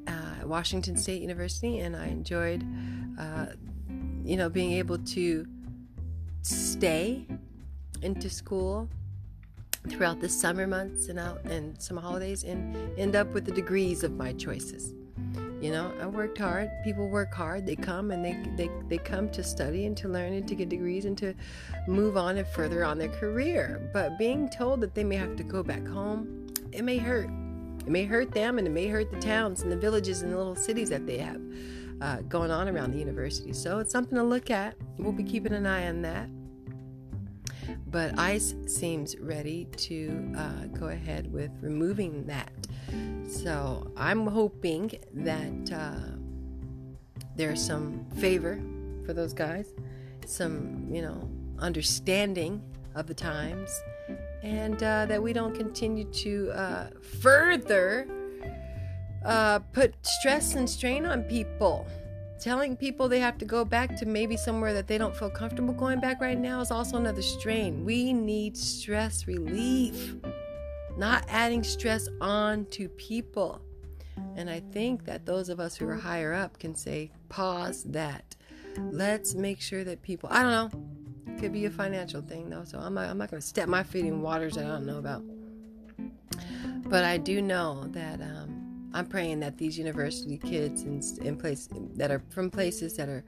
uh, 0.07 0.45
Washington 0.45 0.97
State 0.97 1.21
University, 1.21 1.79
and 1.79 1.95
I 1.95 2.07
enjoyed, 2.07 2.65
uh, 3.17 3.45
you 4.25 4.35
know, 4.35 4.49
being 4.49 4.73
able 4.73 4.97
to 4.97 5.45
stay 6.41 7.25
into 8.01 8.29
school 8.29 8.89
throughout 9.89 10.19
the 10.19 10.29
summer 10.29 10.67
months 10.67 11.09
and 11.09 11.19
out 11.19 11.43
and 11.45 11.79
some 11.81 11.97
holidays 11.97 12.43
and 12.43 12.75
end 12.97 13.15
up 13.15 13.33
with 13.33 13.45
the 13.45 13.51
degrees 13.51 14.03
of 14.03 14.11
my 14.13 14.33
choices. 14.33 14.93
You 15.61 15.71
know, 15.71 15.91
I 16.01 16.05
worked 16.05 16.37
hard. 16.37 16.69
People 16.83 17.07
work 17.07 17.33
hard. 17.33 17.65
They 17.65 17.75
come 17.75 18.11
and 18.11 18.23
they, 18.23 18.37
they, 18.55 18.69
they 18.87 18.97
come 18.97 19.29
to 19.29 19.43
study 19.43 19.85
and 19.85 19.95
to 19.97 20.09
learn 20.09 20.33
and 20.33 20.47
to 20.47 20.55
get 20.55 20.69
degrees 20.69 21.05
and 21.05 21.17
to 21.17 21.33
move 21.87 22.17
on 22.17 22.37
and 22.37 22.47
further 22.47 22.83
on 22.83 22.97
their 22.97 23.09
career. 23.09 23.89
But 23.93 24.19
being 24.19 24.49
told 24.49 24.81
that 24.81 24.93
they 24.93 25.03
may 25.03 25.15
have 25.15 25.35
to 25.37 25.43
go 25.43 25.63
back 25.63 25.85
home, 25.87 26.47
it 26.71 26.83
may 26.83 26.97
hurt. 26.97 27.29
It 27.79 27.87
may 27.87 28.03
hurt 28.03 28.31
them 28.31 28.57
and 28.57 28.67
it 28.67 28.71
may 28.71 28.87
hurt 28.87 29.11
the 29.11 29.19
towns 29.19 29.61
and 29.61 29.71
the 29.71 29.77
villages 29.77 30.21
and 30.21 30.31
the 30.31 30.37
little 30.37 30.55
cities 30.55 30.89
that 30.89 31.07
they 31.07 31.17
have 31.19 31.41
uh, 32.01 32.17
going 32.21 32.51
on 32.51 32.67
around 32.67 32.91
the 32.91 32.99
university. 32.99 33.53
So 33.53 33.79
it's 33.79 33.91
something 33.91 34.17
to 34.17 34.23
look 34.23 34.51
at. 34.51 34.75
We'll 34.97 35.13
be 35.13 35.23
keeping 35.23 35.53
an 35.53 35.65
eye 35.65 35.87
on 35.87 36.01
that 36.01 36.29
but 37.87 38.17
ICE 38.17 38.55
seems 38.67 39.17
ready 39.19 39.65
to 39.77 40.33
uh, 40.37 40.65
go 40.77 40.87
ahead 40.87 41.31
with 41.31 41.51
removing 41.61 42.25
that. 42.27 42.51
So 43.27 43.91
I'm 43.97 44.27
hoping 44.27 44.91
that 45.13 45.71
uh, 45.73 46.17
there's 47.35 47.63
some 47.63 48.05
favor 48.17 48.61
for 49.05 49.13
those 49.13 49.33
guys, 49.33 49.73
some, 50.25 50.87
you 50.91 51.01
know, 51.01 51.29
understanding 51.59 52.61
of 52.95 53.07
the 53.07 53.13
times, 53.13 53.69
and 54.43 54.81
uh, 54.81 55.05
that 55.05 55.21
we 55.21 55.33
don't 55.33 55.55
continue 55.55 56.05
to 56.05 56.51
uh, 56.51 56.87
further 57.21 58.07
uh, 59.25 59.59
put 59.59 59.95
stress 60.05 60.55
and 60.55 60.69
strain 60.69 61.05
on 61.05 61.23
people 61.23 61.87
telling 62.39 62.75
people 62.75 63.07
they 63.07 63.19
have 63.19 63.37
to 63.37 63.45
go 63.45 63.65
back 63.65 63.95
to 63.97 64.05
maybe 64.05 64.37
somewhere 64.37 64.73
that 64.73 64.87
they 64.87 64.97
don't 64.97 65.15
feel 65.15 65.29
comfortable 65.29 65.73
going 65.73 65.99
back 65.99 66.21
right 66.21 66.37
now 66.37 66.61
is 66.61 66.71
also 66.71 66.97
another 66.97 67.21
strain. 67.21 67.85
We 67.85 68.13
need 68.13 68.57
stress 68.57 69.27
relief, 69.27 70.15
not 70.97 71.25
adding 71.29 71.63
stress 71.63 72.07
on 72.21 72.65
to 72.71 72.89
people. 72.89 73.61
And 74.35 74.49
I 74.49 74.61
think 74.71 75.05
that 75.05 75.25
those 75.25 75.49
of 75.49 75.59
us 75.59 75.75
who 75.75 75.87
are 75.87 75.95
higher 75.95 76.33
up 76.33 76.59
can 76.59 76.75
say, 76.75 77.11
pause 77.29 77.83
that. 77.85 78.35
Let's 78.77 79.35
make 79.35 79.61
sure 79.61 79.83
that 79.83 80.01
people, 80.01 80.29
I 80.31 80.43
don't 80.43 80.51
know, 80.51 81.33
it 81.33 81.39
could 81.39 81.53
be 81.53 81.65
a 81.65 81.69
financial 81.69 82.21
thing 82.21 82.49
though, 82.49 82.63
so 82.65 82.79
I'm 82.79 82.93
not, 82.93 83.09
I'm 83.09 83.17
not 83.17 83.31
going 83.31 83.41
to 83.41 83.47
step 83.47 83.67
my 83.67 83.83
feet 83.83 84.05
in 84.05 84.21
waters 84.21 84.55
that 84.55 84.65
I 84.65 84.69
don't 84.69 84.85
know 84.85 84.97
about. 84.97 85.23
But 86.87 87.03
I 87.03 87.17
do 87.17 87.41
know 87.41 87.85
that 87.87 88.21
um, 88.21 88.44
I'm 88.95 89.05
praying 89.05 89.41
that 89.41 89.57
these 89.57 89.77
university 89.77 90.37
kids 90.37 90.83
in, 90.83 91.01
in 91.27 91.35
place 91.35 91.67
that 91.95 92.11
are 92.11 92.23
from 92.29 92.49
places 92.49 92.95
that 92.95 93.09
are 93.09 93.25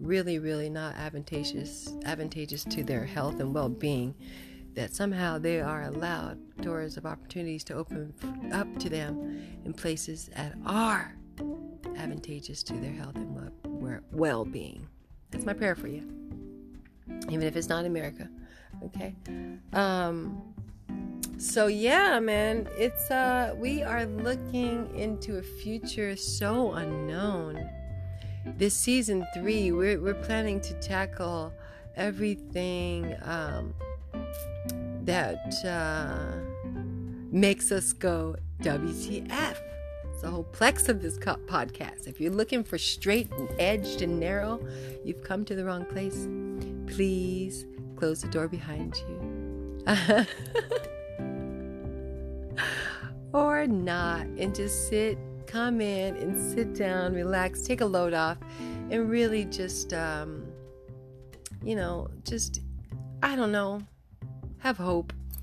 really, 0.00 0.40
really 0.40 0.68
not 0.68 0.96
advantageous 0.96 1.94
advantageous 2.04 2.64
to 2.64 2.82
their 2.82 3.04
health 3.04 3.38
and 3.38 3.54
well-being, 3.54 4.16
that 4.74 4.92
somehow 4.92 5.38
they 5.38 5.60
are 5.60 5.82
allowed 5.82 6.36
doors 6.60 6.96
of 6.96 7.06
opportunities 7.06 7.62
to 7.64 7.74
open 7.74 8.12
up 8.52 8.66
to 8.80 8.90
them 8.90 9.40
in 9.64 9.72
places 9.72 10.30
that 10.34 10.56
are 10.66 11.14
advantageous 11.96 12.64
to 12.64 12.72
their 12.74 12.92
health 12.92 13.14
and 13.14 14.00
well-being. 14.10 14.88
That's 15.30 15.44
my 15.44 15.52
prayer 15.52 15.76
for 15.76 15.86
you, 15.86 16.02
even 17.30 17.44
if 17.44 17.54
it's 17.54 17.68
not 17.68 17.84
America. 17.84 18.28
Okay. 18.82 19.14
Um, 19.72 20.53
so 21.38 21.66
yeah, 21.66 22.20
man, 22.20 22.68
it's 22.76 23.10
uh 23.10 23.54
we 23.56 23.82
are 23.82 24.06
looking 24.06 24.94
into 24.96 25.38
a 25.38 25.42
future 25.42 26.16
so 26.16 26.72
unknown. 26.72 27.68
This 28.58 28.74
season 28.74 29.26
three, 29.34 29.72
we're 29.72 30.00
we're 30.00 30.14
planning 30.14 30.60
to 30.62 30.74
tackle 30.74 31.52
everything 31.96 33.16
um, 33.22 33.74
that 35.04 35.54
uh, 35.64 36.36
makes 37.30 37.72
us 37.72 37.92
go 37.92 38.36
WTF. 38.60 39.56
It's 40.12 40.22
the 40.22 40.30
whole 40.30 40.44
plex 40.44 40.88
of 40.88 41.02
this 41.02 41.18
podcast. 41.18 42.06
If 42.06 42.20
you're 42.20 42.32
looking 42.32 42.62
for 42.64 42.78
straight 42.78 43.30
and 43.32 43.48
edged 43.58 44.02
and 44.02 44.20
narrow, 44.20 44.60
you've 45.04 45.22
come 45.24 45.44
to 45.46 45.54
the 45.54 45.64
wrong 45.64 45.84
place. 45.84 46.28
Please 46.94 47.66
close 47.96 48.22
the 48.22 48.28
door 48.28 48.48
behind 48.48 48.96
you. 49.08 50.26
or 53.34 53.66
not 53.66 54.26
and 54.38 54.54
just 54.54 54.88
sit, 54.88 55.18
come 55.46 55.80
in 55.80 56.16
and 56.16 56.40
sit 56.54 56.72
down, 56.74 57.12
relax, 57.12 57.62
take 57.62 57.80
a 57.80 57.84
load 57.84 58.14
off, 58.14 58.38
and 58.90 59.10
really 59.10 59.44
just, 59.44 59.92
um, 59.92 60.46
you 61.62 61.74
know, 61.74 62.08
just, 62.22 62.60
I 63.22 63.34
don't 63.34 63.50
know, 63.50 63.82
have 64.58 64.76
hope. 64.76 65.12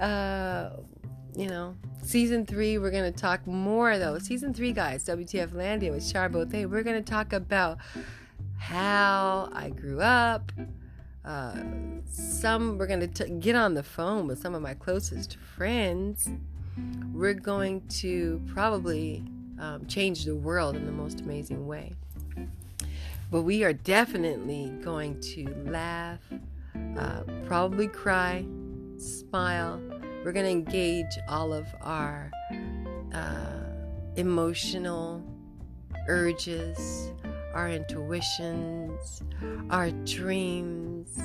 uh, 0.00 0.70
you 1.36 1.46
know, 1.46 1.76
season 2.02 2.46
three, 2.46 2.78
we're 2.78 2.90
going 2.90 3.12
to 3.12 3.18
talk 3.18 3.46
more 3.46 3.98
though. 3.98 4.18
Season 4.18 4.54
three, 4.54 4.72
guys, 4.72 5.04
WTF 5.04 5.50
Landia 5.50 5.92
with 5.92 6.02
Charbothe. 6.02 6.68
We're 6.68 6.82
going 6.82 7.02
to 7.02 7.10
talk 7.10 7.34
about 7.34 7.76
how 8.56 9.50
I 9.52 9.68
grew 9.68 10.00
up, 10.00 10.50
some 12.10 12.78
we're 12.78 12.86
going 12.86 13.12
to 13.12 13.28
get 13.28 13.54
on 13.54 13.74
the 13.74 13.82
phone 13.82 14.26
with 14.26 14.40
some 14.40 14.54
of 14.54 14.62
my 14.62 14.74
closest 14.74 15.36
friends. 15.56 16.28
We're 17.12 17.34
going 17.34 17.86
to 18.00 18.40
probably 18.46 19.24
um, 19.58 19.86
change 19.86 20.24
the 20.24 20.36
world 20.36 20.76
in 20.76 20.86
the 20.86 20.92
most 20.92 21.20
amazing 21.20 21.66
way. 21.66 21.92
But 23.30 23.42
we 23.42 23.62
are 23.64 23.72
definitely 23.72 24.72
going 24.82 25.20
to 25.20 25.46
laugh, 25.66 26.20
uh, 26.96 27.22
probably 27.46 27.88
cry, 27.88 28.46
smile. 28.96 29.80
We're 30.24 30.32
going 30.32 30.46
to 30.46 30.50
engage 30.50 31.18
all 31.28 31.52
of 31.52 31.66
our 31.82 32.30
uh, 33.12 33.64
emotional 34.16 35.22
urges, 36.08 37.12
our 37.58 37.68
intuitions, 37.68 39.20
our 39.68 39.90
dreams, 39.90 41.18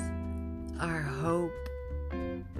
our 0.80 1.00
hope, 1.00 1.52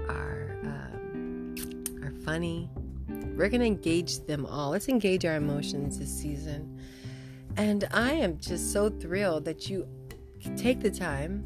our 0.08 0.56
um, 0.62 1.56
our 2.04 2.12
funny. 2.24 2.70
We're 3.08 3.48
gonna 3.48 3.64
engage 3.64 4.20
them 4.26 4.46
all. 4.46 4.70
Let's 4.70 4.88
engage 4.88 5.24
our 5.24 5.34
emotions 5.34 5.98
this 5.98 6.08
season. 6.08 6.80
And 7.56 7.88
I 7.92 8.12
am 8.12 8.38
just 8.38 8.72
so 8.72 8.90
thrilled 8.90 9.44
that 9.46 9.68
you 9.68 9.88
take 10.56 10.78
the 10.78 10.90
time 10.90 11.44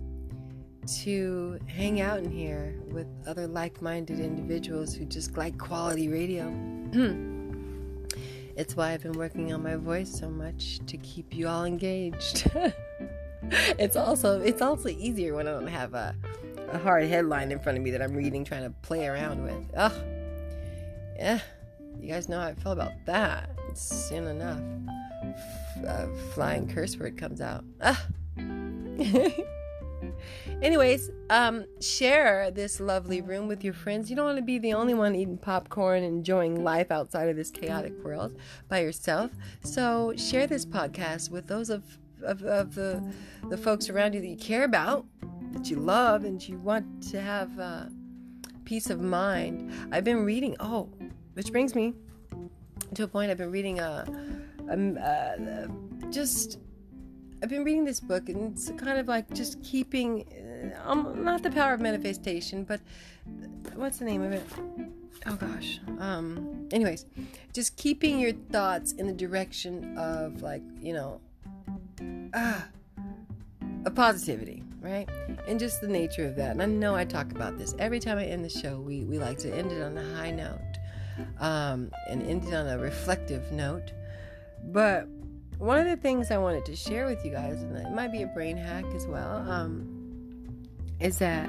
to 1.02 1.58
hang 1.66 2.02
out 2.02 2.18
in 2.18 2.30
here 2.30 2.78
with 2.90 3.06
other 3.26 3.46
like 3.46 3.80
minded 3.80 4.20
individuals 4.20 4.92
who 4.92 5.06
just 5.06 5.34
like 5.38 5.56
quality 5.56 6.08
radio. 6.08 6.44
It's 8.58 8.74
why 8.74 8.90
I've 8.90 9.04
been 9.04 9.12
working 9.12 9.52
on 9.52 9.62
my 9.62 9.76
voice 9.76 10.10
so 10.10 10.28
much 10.28 10.80
to 10.88 10.96
keep 10.96 11.32
you 11.32 11.46
all 11.46 11.64
engaged. 11.64 12.50
it's 13.42 13.94
also 13.94 14.40
it's 14.40 14.60
also 14.60 14.88
easier 14.88 15.36
when 15.36 15.46
I 15.46 15.52
don't 15.52 15.68
have 15.68 15.94
a 15.94 16.16
a 16.72 16.78
hard 16.78 17.04
headline 17.04 17.52
in 17.52 17.60
front 17.60 17.78
of 17.78 17.84
me 17.84 17.92
that 17.92 18.02
I'm 18.02 18.14
reading, 18.14 18.44
trying 18.44 18.64
to 18.64 18.70
play 18.82 19.06
around 19.06 19.44
with. 19.44 19.64
Ugh. 19.76 19.92
Yeah. 21.16 21.38
You 22.00 22.08
guys 22.08 22.28
know 22.28 22.40
how 22.40 22.48
I 22.48 22.54
feel 22.54 22.72
about 22.72 22.92
that. 23.06 23.48
It's 23.68 23.80
soon 23.80 24.26
enough. 24.26 24.60
F- 25.84 26.08
flying 26.34 26.66
curse 26.66 26.96
word 26.96 27.16
comes 27.16 27.40
out. 27.40 27.64
Ah. 27.80 28.06
Anyways, 30.60 31.10
um, 31.30 31.66
share 31.80 32.50
this 32.50 32.80
lovely 32.80 33.20
room 33.20 33.46
with 33.46 33.62
your 33.62 33.74
friends. 33.74 34.10
You 34.10 34.16
don't 34.16 34.24
want 34.24 34.38
to 34.38 34.44
be 34.44 34.58
the 34.58 34.72
only 34.72 34.92
one 34.92 35.14
eating 35.14 35.38
popcorn, 35.38 36.02
enjoying 36.02 36.64
life 36.64 36.90
outside 36.90 37.28
of 37.28 37.36
this 37.36 37.50
chaotic 37.50 37.92
world 38.02 38.36
by 38.68 38.80
yourself. 38.80 39.30
So 39.62 40.14
share 40.16 40.48
this 40.48 40.66
podcast 40.66 41.30
with 41.30 41.46
those 41.46 41.70
of 41.70 41.84
of, 42.24 42.42
of 42.42 42.74
the 42.74 43.00
the 43.48 43.56
folks 43.56 43.88
around 43.88 44.14
you 44.14 44.20
that 44.20 44.26
you 44.26 44.36
care 44.36 44.64
about, 44.64 45.06
that 45.52 45.70
you 45.70 45.76
love, 45.76 46.24
and 46.24 46.46
you 46.46 46.58
want 46.58 47.04
to 47.10 47.20
have 47.20 47.56
uh, 47.60 47.84
peace 48.64 48.90
of 48.90 49.00
mind. 49.00 49.72
I've 49.92 50.04
been 50.04 50.24
reading. 50.24 50.56
Oh, 50.58 50.88
which 51.34 51.52
brings 51.52 51.76
me 51.76 51.94
to 52.94 53.04
a 53.04 53.06
point. 53.06 53.30
I've 53.30 53.38
been 53.38 53.52
reading 53.52 53.78
a, 53.78 54.04
a, 54.68 54.76
a 54.76 55.68
just 56.10 56.58
I've 57.40 57.48
been 57.48 57.62
reading 57.62 57.84
this 57.84 58.00
book, 58.00 58.28
and 58.28 58.52
it's 58.52 58.70
kind 58.72 58.98
of 58.98 59.06
like 59.06 59.32
just 59.32 59.62
keeping, 59.62 60.24
um, 60.84 61.24
not 61.24 61.42
the 61.42 61.50
power 61.50 61.74
of 61.74 61.80
manifestation, 61.80 62.64
but 62.64 62.80
what's 63.74 63.98
the 63.98 64.04
name 64.04 64.22
of 64.22 64.32
it? 64.32 64.42
Oh 65.26 65.34
gosh. 65.34 65.80
Um. 65.98 66.68
Anyways, 66.70 67.06
just 67.52 67.76
keeping 67.76 68.18
your 68.18 68.32
thoughts 68.32 68.92
in 68.92 69.06
the 69.06 69.12
direction 69.12 69.96
of 69.98 70.42
like 70.42 70.62
you 70.80 70.92
know, 70.92 71.20
ah, 72.34 72.66
a 73.84 73.90
positivity, 73.90 74.62
right? 74.80 75.08
And 75.46 75.58
just 75.58 75.80
the 75.80 75.88
nature 75.88 76.26
of 76.26 76.36
that. 76.36 76.52
And 76.52 76.62
I 76.62 76.66
know 76.66 76.94
I 76.94 77.04
talk 77.04 77.32
about 77.32 77.58
this 77.58 77.74
every 77.78 78.00
time 78.00 78.18
I 78.18 78.24
end 78.26 78.44
the 78.44 78.50
show. 78.50 78.80
We 78.80 79.04
we 79.04 79.18
like 79.18 79.38
to 79.38 79.54
end 79.54 79.72
it 79.72 79.82
on 79.82 79.98
a 79.98 80.14
high 80.14 80.30
note, 80.30 80.78
um, 81.40 81.90
and 82.08 82.22
end 82.22 82.44
it 82.44 82.54
on 82.54 82.68
a 82.68 82.78
reflective 82.78 83.50
note, 83.52 83.92
but 84.64 85.08
one 85.58 85.78
of 85.78 85.86
the 85.86 85.96
things 85.96 86.30
I 86.30 86.38
wanted 86.38 86.64
to 86.66 86.76
share 86.76 87.06
with 87.06 87.24
you 87.24 87.32
guys, 87.32 87.60
and 87.62 87.76
it 87.76 87.90
might 87.90 88.12
be 88.12 88.22
a 88.22 88.26
brain 88.26 88.56
hack 88.56 88.84
as 88.94 89.06
well, 89.06 89.44
um, 89.50 89.97
is 91.00 91.18
that 91.18 91.48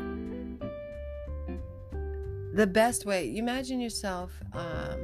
the 2.53 2.67
best 2.67 3.05
way. 3.05 3.25
You 3.25 3.39
imagine 3.39 3.79
yourself 3.79 4.31
um, 4.53 5.01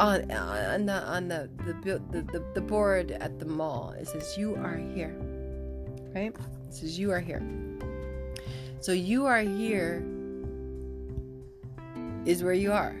on 0.00 0.30
on 0.30 0.86
the 0.86 1.02
on 1.04 1.28
the 1.28 1.50
the, 1.64 2.00
the 2.10 2.22
the 2.22 2.44
the 2.54 2.60
board 2.60 3.12
at 3.12 3.38
the 3.38 3.46
mall. 3.46 3.90
It 3.90 4.08
says 4.08 4.36
you 4.36 4.54
are 4.56 4.76
here, 4.76 5.16
right? 6.14 6.34
It 6.68 6.74
says 6.74 6.98
you 6.98 7.10
are 7.10 7.20
here. 7.20 7.42
So 8.80 8.92
you 8.92 9.26
are 9.26 9.40
here 9.40 10.04
is 12.24 12.42
where 12.42 12.54
you 12.54 12.72
are 12.72 12.96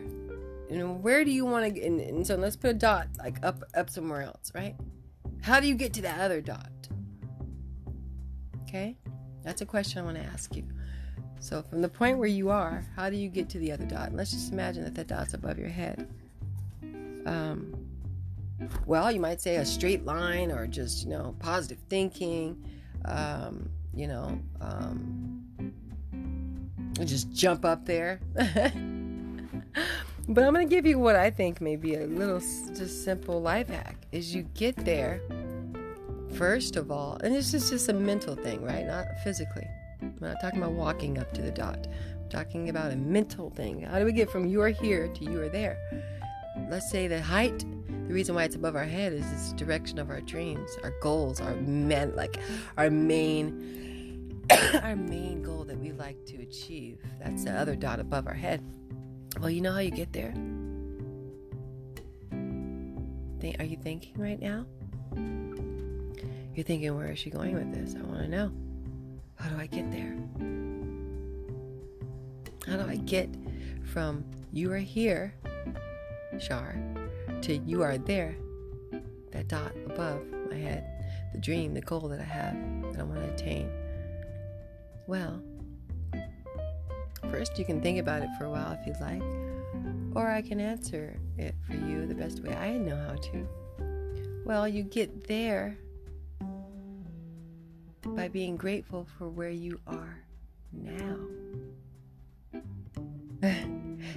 and 0.72 1.02
where 1.02 1.24
do 1.24 1.30
you 1.30 1.44
want 1.44 1.74
to 1.74 1.84
and, 1.84 2.00
and 2.00 2.26
so 2.26 2.34
let's 2.34 2.56
put 2.56 2.70
a 2.70 2.74
dot 2.74 3.08
like 3.18 3.36
up 3.44 3.62
up 3.74 3.88
somewhere 3.88 4.22
else 4.22 4.50
right 4.54 4.74
how 5.42 5.60
do 5.60 5.68
you 5.68 5.74
get 5.74 5.92
to 5.92 6.02
that 6.02 6.20
other 6.20 6.40
dot 6.40 6.71
okay? 8.72 8.96
That's 9.42 9.60
a 9.60 9.66
question 9.66 10.00
i 10.00 10.04
want 10.04 10.16
to 10.16 10.24
ask 10.24 10.56
you. 10.56 10.64
So 11.40 11.62
from 11.62 11.82
the 11.82 11.88
point 11.88 12.18
where 12.18 12.28
you 12.28 12.48
are 12.48 12.84
how 12.96 13.10
do 13.10 13.16
you 13.16 13.28
get 13.28 13.50
to 13.50 13.58
the 13.58 13.70
other 13.72 13.84
dot? 13.84 14.08
And 14.08 14.16
let's 14.16 14.30
just 14.30 14.52
imagine 14.52 14.84
that 14.84 14.94
that 14.94 15.08
dot's 15.08 15.34
above 15.34 15.58
your 15.58 15.68
head. 15.68 16.08
Um, 17.26 17.74
well 18.86 19.12
you 19.12 19.20
might 19.20 19.40
say 19.40 19.56
a 19.56 19.64
straight 19.64 20.04
line 20.04 20.50
or 20.50 20.66
just 20.66 21.04
you 21.04 21.10
know 21.10 21.34
positive 21.38 21.78
thinking 21.88 22.64
um, 23.04 23.68
you 23.92 24.06
know 24.06 24.40
um, 24.60 25.44
just 27.04 27.32
jump 27.32 27.64
up 27.64 27.84
there. 27.84 28.20
But 30.28 30.44
I'm 30.44 30.54
going 30.54 30.68
to 30.68 30.72
give 30.72 30.86
you 30.86 31.00
what 31.00 31.16
I 31.16 31.30
think 31.30 31.60
may 31.60 31.74
be 31.74 31.96
a 31.96 32.06
little 32.06 32.38
just 32.38 33.04
simple 33.04 33.42
life 33.42 33.68
hack 33.68 33.96
is 34.12 34.32
you 34.32 34.42
get 34.54 34.76
there 34.76 35.20
first 36.34 36.76
of 36.76 36.90
all, 36.90 37.18
and 37.22 37.34
this 37.34 37.54
is 37.54 37.70
just 37.70 37.88
a 37.88 37.92
mental 37.92 38.34
thing, 38.34 38.62
right? 38.62 38.86
Not 38.86 39.06
physically. 39.22 39.66
I'm 40.00 40.14
not 40.20 40.40
talking 40.40 40.58
about 40.58 40.72
walking 40.72 41.18
up 41.18 41.32
to 41.32 41.42
the 41.42 41.50
dot. 41.50 41.86
I'm 41.86 42.28
talking 42.28 42.68
about 42.68 42.92
a 42.92 42.96
mental 42.96 43.50
thing. 43.50 43.82
How 43.82 43.98
do 43.98 44.04
we 44.04 44.12
get 44.12 44.30
from 44.30 44.46
you 44.46 44.60
are 44.62 44.68
here 44.68 45.08
to 45.08 45.24
you 45.24 45.40
are 45.42 45.48
there? 45.48 45.78
Let's 46.70 46.90
say 46.90 47.08
the 47.08 47.20
height, 47.20 47.64
the 48.08 48.14
reason 48.14 48.34
why 48.34 48.44
it's 48.44 48.56
above 48.56 48.76
our 48.76 48.84
head 48.84 49.12
is 49.12 49.30
this 49.30 49.52
direction 49.52 49.98
of 49.98 50.10
our 50.10 50.20
dreams, 50.20 50.70
our 50.82 50.92
goals, 51.00 51.40
our 51.40 51.54
men 51.56 52.14
like 52.16 52.38
our 52.76 52.90
main 52.90 54.42
our 54.82 54.96
main 54.96 55.42
goal 55.42 55.64
that 55.64 55.78
we 55.78 55.92
like 55.92 56.24
to 56.26 56.42
achieve. 56.42 56.98
That's 57.20 57.44
the 57.44 57.52
other 57.52 57.76
dot 57.76 58.00
above 58.00 58.26
our 58.26 58.34
head. 58.34 58.62
Well, 59.40 59.50
you 59.50 59.60
know 59.60 59.72
how 59.72 59.78
you 59.78 59.90
get 59.90 60.12
there? 60.12 60.34
Are 63.58 63.64
you 63.64 63.76
thinking 63.76 64.14
right 64.18 64.40
now? 64.40 64.66
You're 66.54 66.64
thinking, 66.64 66.94
where 66.96 67.10
is 67.10 67.18
she 67.18 67.30
going 67.30 67.54
with 67.54 67.72
this? 67.72 67.94
I 67.94 68.02
want 68.02 68.22
to 68.22 68.28
know. 68.28 68.52
How 69.36 69.50
do 69.50 69.56
I 69.56 69.66
get 69.66 69.90
there? 69.90 70.16
How 72.66 72.76
do 72.76 72.88
I 72.88 72.96
get 72.96 73.28
from 73.92 74.24
you 74.52 74.72
are 74.72 74.78
here, 74.78 75.34
Shar, 76.38 76.76
to 77.42 77.56
you 77.56 77.82
are 77.82 77.98
there, 77.98 78.36
that 79.32 79.48
dot 79.48 79.72
above 79.86 80.24
my 80.50 80.56
head, 80.56 80.84
the 81.32 81.38
dream, 81.38 81.74
the 81.74 81.80
goal 81.80 82.08
that 82.08 82.20
I 82.20 82.24
have 82.24 82.54
that 82.92 83.00
I 83.00 83.02
want 83.02 83.20
to 83.20 83.32
attain? 83.32 83.70
Well, 85.06 85.42
First, 87.30 87.58
you 87.58 87.64
can 87.64 87.80
think 87.80 87.98
about 87.98 88.22
it 88.22 88.28
for 88.36 88.44
a 88.44 88.50
while 88.50 88.72
if 88.72 88.86
you'd 88.86 89.00
like, 89.00 89.22
or 90.14 90.30
I 90.30 90.42
can 90.42 90.60
answer 90.60 91.16
it 91.38 91.54
for 91.66 91.74
you 91.74 92.04
the 92.06 92.14
best 92.14 92.40
way 92.40 92.54
I 92.54 92.76
know 92.76 92.96
how 92.96 93.14
to. 93.14 93.48
Well, 94.44 94.68
you 94.68 94.82
get 94.82 95.26
there 95.26 95.78
by 98.14 98.28
being 98.28 98.56
grateful 98.56 99.06
for 99.18 99.28
where 99.28 99.50
you 99.50 99.80
are 99.86 100.22
now. 100.72 101.18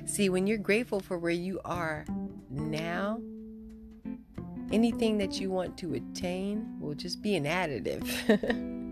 See, 0.06 0.30
when 0.30 0.48
you're 0.48 0.58
grateful 0.58 1.00
for 1.00 1.18
where 1.18 1.32
you 1.32 1.60
are 1.66 2.06
now, 2.50 3.20
anything 4.72 5.18
that 5.18 5.40
you 5.40 5.50
want 5.50 5.78
to 5.80 5.94
attain 5.94 6.78
will 6.80 6.96
just 6.96 7.22
be 7.22 7.36
an 7.36 7.46
additive. 7.46 8.06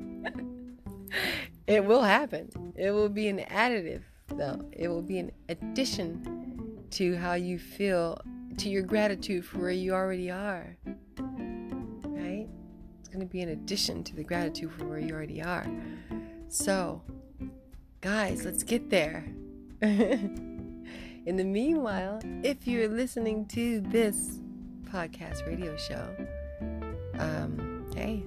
It 1.65 1.85
will 1.85 2.01
happen. 2.01 2.73
It 2.75 2.91
will 2.91 3.09
be 3.09 3.29
an 3.29 3.39
additive, 3.39 4.01
though. 4.27 4.65
It 4.73 4.89
will 4.89 5.01
be 5.01 5.19
an 5.19 5.31
addition 5.47 6.85
to 6.91 7.15
how 7.15 7.33
you 7.33 7.57
feel, 7.57 8.19
to 8.57 8.69
your 8.69 8.83
gratitude 8.83 9.45
for 9.45 9.59
where 9.59 9.71
you 9.71 9.93
already 9.93 10.29
are. 10.29 10.75
Going 13.13 13.27
to 13.27 13.31
be 13.31 13.41
an 13.41 13.49
addition 13.49 14.03
to 14.05 14.15
the 14.15 14.23
gratitude 14.23 14.71
for 14.71 14.85
where 14.85 14.97
you 14.97 15.13
already 15.13 15.39
are. 15.39 15.67
So, 16.47 17.03
guys, 18.01 18.43
let's 18.43 18.63
get 18.63 18.89
there. 18.89 19.23
In 19.83 20.87
the 21.25 21.43
meanwhile, 21.43 22.21
if 22.43 22.67
you're 22.67 22.87
listening 22.87 23.45
to 23.49 23.81
this 23.81 24.39
podcast 24.85 25.45
radio 25.45 25.77
show, 25.77 26.09
um, 27.19 27.85
hey, 27.95 28.23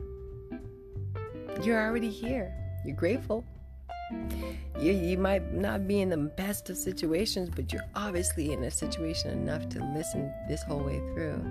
you're 1.64 1.84
already 1.84 2.10
here. 2.10 2.54
You're 2.84 2.94
grateful. 2.94 3.44
You, 4.78 4.92
you 4.92 5.18
might 5.18 5.52
not 5.52 5.88
be 5.88 6.00
in 6.00 6.10
the 6.10 6.16
best 6.16 6.70
of 6.70 6.76
situations, 6.76 7.50
but 7.52 7.72
you're 7.72 7.82
obviously 7.96 8.52
in 8.52 8.62
a 8.62 8.70
situation 8.70 9.32
enough 9.32 9.68
to 9.70 9.84
listen 9.96 10.32
this 10.46 10.62
whole 10.62 10.84
way 10.84 10.98
through 11.12 11.42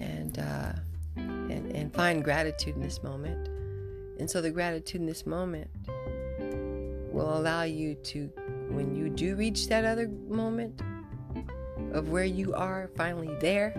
and, 0.00 0.40
uh, 0.40 0.72
and, 1.54 1.74
and 1.74 1.94
find 1.94 2.24
gratitude 2.24 2.76
in 2.76 2.82
this 2.82 3.02
moment. 3.02 3.48
And 4.18 4.30
so 4.30 4.40
the 4.40 4.50
gratitude 4.50 5.00
in 5.00 5.06
this 5.06 5.26
moment 5.26 5.70
will 7.12 7.36
allow 7.36 7.62
you 7.62 7.94
to, 7.94 8.30
when 8.68 8.94
you 8.94 9.08
do 9.08 9.36
reach 9.36 9.68
that 9.68 9.84
other 9.84 10.08
moment 10.28 10.82
of 11.92 12.10
where 12.10 12.24
you 12.24 12.54
are 12.54 12.90
finally 12.96 13.34
there, 13.40 13.72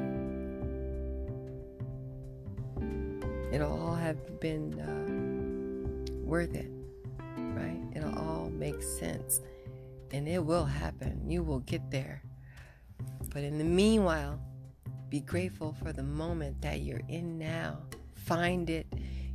it'll 3.52 3.80
all 3.80 3.96
have 3.96 4.40
been 4.40 4.80
uh, 4.80 6.26
worth 6.26 6.56
it 6.56 6.72
right? 7.56 7.80
It'll 7.96 8.18
all 8.18 8.50
make 8.50 8.82
sense 8.82 9.42
and 10.12 10.28
it 10.28 10.44
will 10.44 10.66
happen. 10.66 11.30
You 11.30 11.44
will 11.44 11.60
get 11.60 11.90
there. 11.92 12.22
But 13.34 13.44
in 13.44 13.58
the 13.58 13.64
meanwhile, 13.64 14.40
be 15.10 15.20
grateful 15.22 15.76
for 15.82 15.94
the 15.94 16.04
moment 16.04 16.62
that 16.62 16.82
you're 16.82 17.02
in 17.08 17.38
now. 17.38 17.78
Find 18.14 18.70
it, 18.70 18.88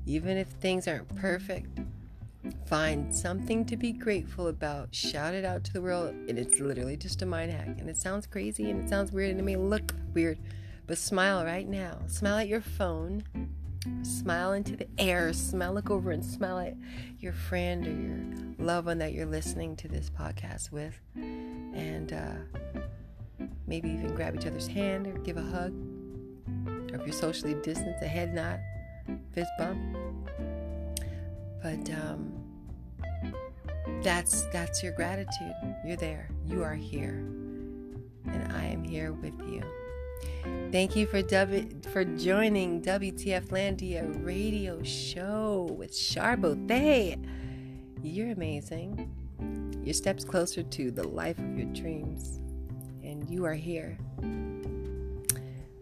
even 0.07 0.37
if 0.37 0.49
things 0.49 0.89
aren't 0.89 1.15
perfect. 1.17 1.79
Find 2.67 3.15
something 3.15 3.65
to 3.67 3.77
be 3.77 3.93
grateful 3.93 4.49
about. 4.49 4.95
Shout 4.95 5.35
it 5.35 5.45
out 5.45 5.63
to 5.65 5.73
the 5.73 5.83
world. 5.83 6.15
And 6.29 6.39
it's 6.39 6.59
literally 6.59 6.97
just 6.97 7.23
a 7.23 7.27
mind 7.27 7.53
hack. 7.53 7.67
And 7.79 7.89
it 7.89 7.97
sounds 7.97 8.27
crazy 8.27 8.71
and 8.71 8.83
it 8.83 8.89
sounds 8.89 9.13
weird 9.13 9.31
and 9.31 9.41
it 9.41 9.43
may 9.43 9.57
look 9.57 9.95
weird. 10.15 10.39
But 10.87 10.99
smile 10.99 11.45
right 11.45 11.69
now. 11.69 11.99
Smile 12.09 12.39
at 12.39 12.49
your 12.49 12.61
phone. 12.61 13.25
smile 14.03 14.53
into 14.53 14.77
the 14.77 14.89
air, 14.99 15.33
smile, 15.33 15.73
look 15.73 15.91
over 15.91 16.11
and 16.11 16.25
smile 16.25 16.59
at 16.59 16.77
your 17.19 17.33
friend 17.33 17.87
or 17.87 17.93
your 17.93 18.67
loved 18.67 18.87
one 18.87 18.99
that 18.99 19.13
you're 19.13 19.27
listening 19.27 19.77
to 19.77 19.89
this 19.89 20.11
podcast 20.11 20.71
with. 20.71 21.01
And 21.15 22.13
uh, 22.13 22.81
maybe 23.71 23.89
even 23.89 24.13
grab 24.17 24.35
each 24.35 24.47
other's 24.47 24.67
hand 24.67 25.07
or 25.07 25.13
give 25.21 25.37
a 25.37 25.43
hug. 25.43 25.73
Or 26.93 26.97
if 26.97 27.07
you're 27.07 27.13
socially 27.13 27.55
distanced, 27.63 28.03
a 28.03 28.09
head 28.09 28.35
nod, 28.35 28.61
fist 29.33 29.51
bump. 29.57 29.79
But 31.63 31.89
um, 31.91 32.33
that's 34.03 34.43
that's 34.53 34.83
your 34.83 34.93
gratitude. 34.93 35.55
You're 35.87 35.97
there. 35.97 36.29
You 36.45 36.65
are 36.65 36.75
here. 36.75 37.25
And 38.27 38.53
I 38.53 38.65
am 38.65 38.83
here 38.83 39.13
with 39.13 39.39
you. 39.49 39.63
Thank 40.73 40.97
you 40.97 41.07
for 41.07 41.23
w- 41.23 41.69
for 41.93 42.05
joining 42.05 42.83
WTF 42.83 43.49
Landia 43.51 44.27
radio 44.27 44.83
show 44.83 45.75
with 45.79 45.93
Charbothe. 45.93 47.25
You're 48.03 48.33
amazing. 48.33 49.09
Your 49.85 49.95
steps 49.95 50.25
closer 50.25 50.63
to 50.65 50.91
the 50.91 51.07
life 51.07 51.39
of 51.39 51.57
your 51.57 51.67
dreams. 51.73 52.41
You 53.31 53.45
are 53.45 53.55
here. 53.55 53.97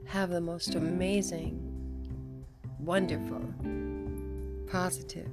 Have 0.05 0.29
the 0.29 0.41
most 0.41 0.75
amazing, 0.75 2.45
wonderful, 2.79 3.43
positive 4.71 5.31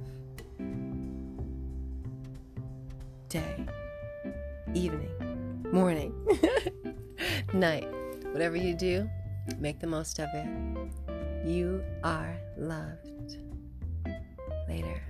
day, 3.28 3.66
evening, 4.72 5.62
morning, 5.70 6.14
night. 7.52 7.86
Whatever 8.32 8.56
you 8.56 8.74
do, 8.74 9.10
make 9.58 9.78
the 9.78 9.86
most 9.86 10.18
of 10.18 10.30
it. 10.32 10.48
You 11.46 11.84
are 12.02 12.34
loved. 12.56 13.36
Later. 14.66 15.02